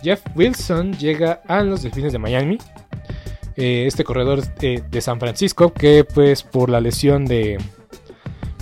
Jeff 0.03 0.23
Wilson 0.35 0.95
llega 0.95 1.43
a 1.47 1.63
los 1.63 1.83
Delfines 1.83 2.13
de 2.13 2.19
Miami. 2.19 2.59
Eh, 3.57 3.85
este 3.87 4.05
corredor 4.05 4.43
de 4.55 5.01
San 5.01 5.21
Francisco 5.21 5.73
que 5.73 6.05
pues 6.05 6.43
por 6.43 6.71
la 6.71 6.81
lesión 6.81 7.27
de... 7.27 7.59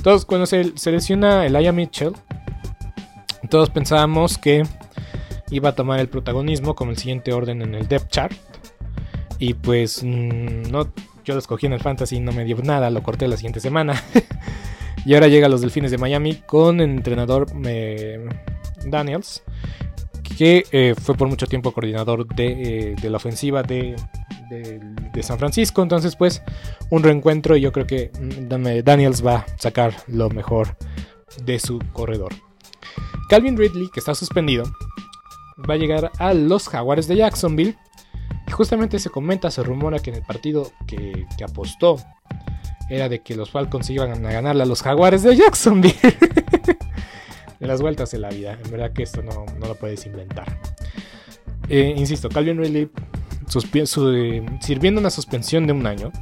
Todos 0.02 0.24
cuando 0.24 0.46
se, 0.46 0.76
se 0.76 0.90
lesiona 0.90 1.46
Elijah 1.46 1.72
Mitchell, 1.72 2.12
todos 3.50 3.70
pensábamos 3.70 4.38
que 4.38 4.64
iba 5.50 5.70
a 5.70 5.74
tomar 5.74 6.00
el 6.00 6.08
protagonismo 6.08 6.74
como 6.74 6.90
el 6.90 6.98
siguiente 6.98 7.32
orden 7.32 7.62
en 7.62 7.74
el 7.74 7.88
depth 7.88 8.10
chart. 8.10 8.36
Y 9.38 9.54
pues 9.54 10.02
mm, 10.02 10.70
no, 10.70 10.92
yo 11.24 11.34
lo 11.34 11.40
escogí 11.40 11.66
en 11.66 11.74
el 11.74 11.80
fantasy 11.80 12.20
no 12.20 12.32
me 12.32 12.44
dio 12.44 12.56
nada, 12.62 12.90
lo 12.90 13.02
corté 13.02 13.28
la 13.28 13.36
siguiente 13.36 13.60
semana. 13.60 14.02
y 15.04 15.14
ahora 15.14 15.28
llega 15.28 15.46
a 15.46 15.50
los 15.50 15.60
Delfines 15.60 15.90
de 15.90 15.98
Miami 15.98 16.36
con 16.46 16.80
el 16.80 16.90
entrenador 16.90 17.46
eh, 17.64 18.26
Daniels, 18.86 19.42
que 20.36 20.64
eh, 20.72 20.94
fue 21.00 21.14
por 21.14 21.28
mucho 21.28 21.46
tiempo 21.46 21.72
coordinador 21.72 22.26
de, 22.26 22.94
eh, 22.94 23.10
la 23.10 23.16
ofensiva 23.16 23.62
de, 23.62 23.96
de, 24.50 25.22
San 25.22 25.38
Francisco. 25.38 25.82
Entonces 25.82 26.16
pues 26.16 26.42
un 26.90 27.02
reencuentro 27.02 27.56
y 27.56 27.60
yo 27.60 27.72
creo 27.72 27.86
que 27.86 28.10
mm, 28.18 28.82
Daniels 28.84 29.24
va 29.24 29.36
a 29.36 29.46
sacar 29.58 29.94
lo 30.06 30.30
mejor 30.30 30.76
de 31.44 31.58
su 31.58 31.78
corredor. 31.92 32.32
Calvin 33.28 33.58
Ridley, 33.58 33.90
que 33.92 34.00
está 34.00 34.14
suspendido, 34.14 34.64
va 35.68 35.74
a 35.74 35.76
llegar 35.76 36.12
a 36.18 36.34
los 36.34 36.68
Jaguares 36.68 37.08
de 37.08 37.16
Jacksonville. 37.16 37.76
Y 38.46 38.50
justamente 38.50 38.98
se 38.98 39.10
comenta, 39.10 39.50
se 39.50 39.62
rumora 39.62 39.98
que 39.98 40.10
en 40.10 40.16
el 40.16 40.22
partido 40.22 40.72
que, 40.86 41.26
apostó 41.44 41.98
era 42.88 43.08
de 43.08 43.20
que 43.20 43.36
los 43.36 43.50
Falcons 43.50 43.90
iban 43.90 44.24
a 44.24 44.32
ganarle 44.32 44.62
a 44.62 44.66
los 44.66 44.82
Jaguares 44.82 45.22
de 45.22 45.36
Jacksonville. 45.36 45.94
las 47.60 47.82
vueltas 47.82 48.10
de 48.10 48.18
la 48.18 48.30
vida. 48.30 48.58
En 48.64 48.70
verdad 48.70 48.92
que 48.92 49.02
esto 49.02 49.22
no, 49.22 49.44
lo 49.60 49.74
puedes 49.74 50.06
inventar. 50.06 50.58
Eh, 51.68 51.94
insisto, 51.96 52.28
Calvin 52.28 52.58
Ridley 52.58 52.90
eh, 53.74 54.46
sirviendo 54.60 55.00
una 55.00 55.10
suspensión 55.10 55.66
de 55.66 55.72
un 55.72 55.86
año. 55.86 56.12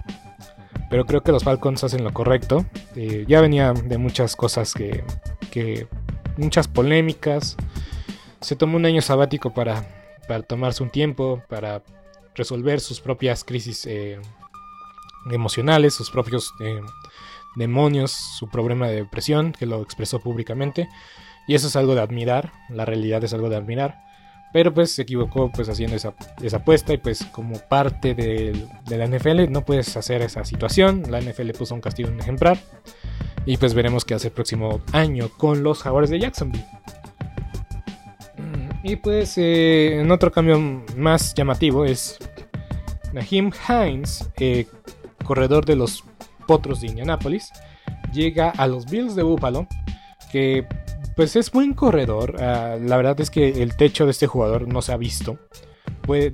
Pero 0.88 1.04
creo 1.04 1.22
que 1.22 1.32
los 1.32 1.44
Falcons 1.44 1.84
hacen 1.84 2.04
lo 2.04 2.12
correcto. 2.12 2.64
Eh, 2.94 3.24
ya 3.28 3.40
venía 3.40 3.72
de 3.72 3.98
muchas 3.98 4.36
cosas 4.36 4.72
que, 4.72 5.04
que 5.50 5.88
muchas 6.36 6.68
polémicas 6.68 7.56
se 8.46 8.54
tomó 8.54 8.76
un 8.76 8.86
año 8.86 9.02
sabático 9.02 9.52
para, 9.52 9.84
tomarse 10.46 10.84
un 10.84 10.90
tiempo, 10.90 11.42
para 11.48 11.82
resolver 12.36 12.78
sus 12.78 13.00
propias 13.00 13.42
crisis 13.42 13.84
eh, 13.86 14.20
emocionales, 15.32 15.94
sus 15.94 16.12
propios 16.12 16.52
eh, 16.60 16.80
demonios, 17.56 18.12
su 18.38 18.48
problema 18.48 18.86
de 18.86 19.02
depresión, 19.02 19.50
que 19.50 19.66
lo 19.66 19.82
expresó 19.82 20.20
públicamente. 20.20 20.88
Y 21.48 21.56
eso 21.56 21.66
es 21.66 21.74
algo 21.74 21.96
de 21.96 22.02
admirar, 22.02 22.52
la 22.68 22.84
realidad 22.84 23.24
es 23.24 23.34
algo 23.34 23.48
de 23.48 23.56
admirar. 23.56 23.98
Pero 24.52 24.72
pues 24.72 24.92
se 24.92 25.02
equivocó 25.02 25.50
pues 25.50 25.68
haciendo 25.68 25.96
esa, 25.96 26.14
apuesta 26.56 26.92
y 26.92 26.98
pues 26.98 27.24
como 27.32 27.58
parte 27.68 28.14
de, 28.14 28.64
de, 28.84 28.96
la 28.96 29.08
NFL 29.08 29.50
no 29.50 29.64
puedes 29.64 29.96
hacer 29.96 30.22
esa 30.22 30.44
situación. 30.44 31.02
La 31.10 31.20
NFL 31.20 31.50
puso 31.50 31.74
un 31.74 31.80
castigo 31.80 32.10
en 32.10 32.20
ejemplar. 32.20 32.58
Y 33.44 33.56
pues 33.56 33.74
veremos 33.74 34.04
qué 34.04 34.14
hace 34.14 34.28
el 34.28 34.34
próximo 34.34 34.82
año 34.92 35.30
con 35.36 35.64
los 35.64 35.82
Jaguares 35.82 36.10
de 36.10 36.20
Jacksonville. 36.20 36.64
Y 38.88 38.94
pues 38.94 39.36
eh, 39.36 40.00
en 40.00 40.12
otro 40.12 40.30
cambio 40.30 40.60
más 40.96 41.34
llamativo 41.34 41.84
es 41.84 42.18
Nahim 43.12 43.50
Hines, 43.68 44.30
eh, 44.38 44.66
corredor 45.24 45.64
de 45.64 45.74
los 45.74 46.04
Potros 46.46 46.80
de 46.80 46.86
Indianapolis, 46.86 47.50
llega 48.12 48.50
a 48.50 48.68
los 48.68 48.86
Bills 48.86 49.16
de 49.16 49.24
Buffalo, 49.24 49.66
que 50.30 50.68
pues 51.16 51.34
es 51.34 51.50
buen 51.50 51.74
corredor. 51.74 52.36
Ah, 52.40 52.76
la 52.80 52.96
verdad 52.96 53.20
es 53.20 53.28
que 53.28 53.60
el 53.60 53.76
techo 53.76 54.04
de 54.04 54.12
este 54.12 54.28
jugador 54.28 54.68
no 54.68 54.80
se 54.82 54.92
ha 54.92 54.96
visto. 54.96 55.36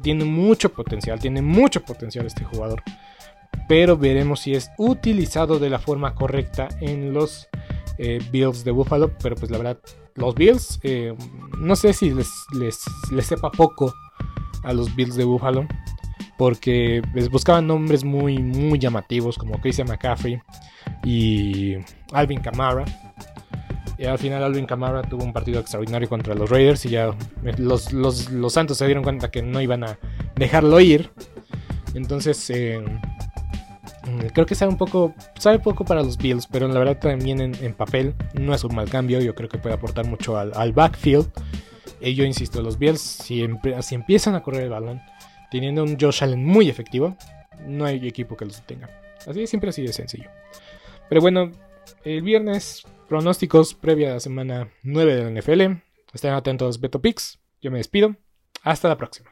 tiene 0.03 0.27
mucho 0.27 0.75
potencial, 0.75 1.19
tiene 1.21 1.41
mucho 1.41 1.83
potencial 1.83 2.27
este 2.27 2.45
jugador. 2.45 2.83
Pero 3.67 3.97
veremos 3.97 4.41
si 4.41 4.53
es 4.53 4.71
utilizado 4.77 5.59
de 5.59 5.71
la 5.71 5.79
forma 5.79 6.15
correcta 6.15 6.69
en 6.83 7.15
los 7.15 7.49
eh, 7.97 8.21
Bills 8.31 8.63
de 8.63 8.73
Buffalo. 8.73 9.11
Pero 9.23 9.37
pues 9.37 9.51
la 9.51 9.57
verdad, 9.57 9.79
los 10.15 10.35
Bills, 10.35 10.81
eh, 10.83 11.15
no 11.59 11.77
sé 11.77 11.93
si 11.93 12.11
les, 12.11 12.31
les, 12.53 13.27
sepa 13.27 13.51
poco 13.51 13.95
a 14.63 14.73
los 14.73 14.95
Bills 14.95 15.17
de 15.17 15.25
Buffalo. 15.25 15.67
Porque 16.39 17.03
les 17.15 17.29
buscaban 17.29 17.67
nombres 17.67 18.05
muy, 18.05 18.39
muy 18.39 18.79
llamativos 18.79 19.39
como 19.39 19.61
Christian 19.61 19.87
McCaffrey 19.87 20.41
y 21.05 21.77
Alvin 22.13 22.41
Kamara. 22.41 22.85
Y 23.99 24.07
al 24.07 24.19
final 24.19 24.43
Alvin 24.43 24.67
Kamara 24.67 25.03
tuvo 25.03 25.23
un 25.23 25.33
partido 25.33 25.61
extraordinario 25.61 26.09
contra 26.09 26.35
los 26.35 26.51
Raiders 26.51 26.85
y 26.87 26.91
ya 26.91 27.15
los, 27.59 27.93
los, 27.93 28.53
Santos 28.53 28.79
se 28.79 28.87
dieron 28.87 29.05
cuenta 29.05 29.31
que 29.31 29.43
no 29.43 29.61
iban 29.61 29.85
a 29.85 29.99
dejarlo 30.35 30.81
ir. 30.81 31.11
Entonces 31.95 32.51
eh, 32.51 32.83
creo 34.33 34.47
que 34.47 34.55
sabe 34.55 34.73
un 34.73 34.79
poco, 34.79 35.15
sabe 35.39 35.59
poco 35.59 35.85
para 35.85 36.03
los 36.03 36.17
Bills, 36.17 36.47
pero 36.47 36.69
la 36.69 36.79
verdad 36.79 36.99
también 36.99 37.41
en, 37.41 37.75
papel 37.75 38.15
no 38.35 38.55
es 38.55 38.65
un 38.65 38.75
mal 38.75 38.89
cambio. 38.89 39.21
Yo 39.21 39.35
creo 39.35 39.49
que 39.49 39.59
puede 39.59 39.75
aportar 39.75 40.07
mucho 40.07 40.37
al, 40.37 40.73
backfield. 40.73 41.31
Y 42.01 42.15
yo 42.15 42.25
insisto, 42.25 42.63
los 42.63 42.79
Bills 42.79 43.01
si, 43.01 43.47
si 43.81 43.95
empiezan 43.95 44.35
a 44.35 44.43
correr 44.43 44.65
el 44.65 44.71
balón, 44.71 45.01
teniendo 45.51 45.85
un 45.85 45.97
Josh 45.99 46.25
Allen 46.25 46.45
muy 46.45 46.69
efectivo, 46.69 47.17
no 47.67 47.85
hay 47.85 48.07
equipo 48.07 48.37
que 48.37 48.45
los 48.45 48.57
detenga. 48.57 48.91
Así 49.27 49.47
siempre 49.47 49.71
así 49.71 49.83
de 49.83 49.93
sencillo. 49.93 50.31
Pero 51.09 51.21
bueno, 51.21 51.53
el 52.05 52.23
viernes 52.23 52.85
pronósticos 53.09 53.75
previa 53.75 54.11
a 54.11 54.15
la 54.15 54.21
semana 54.21 54.69
9 54.83 55.15
de 55.15 55.25
la 55.25 55.41
NFL. 55.41 55.83
Estén 56.13 56.33
atentos 56.33 56.81
Beto 56.81 57.01
Pix. 57.01 57.39
Yo 57.61 57.71
me 57.71 57.79
despido. 57.79 58.17
Hasta 58.63 58.89
la 58.89 58.97
próxima. 58.97 59.32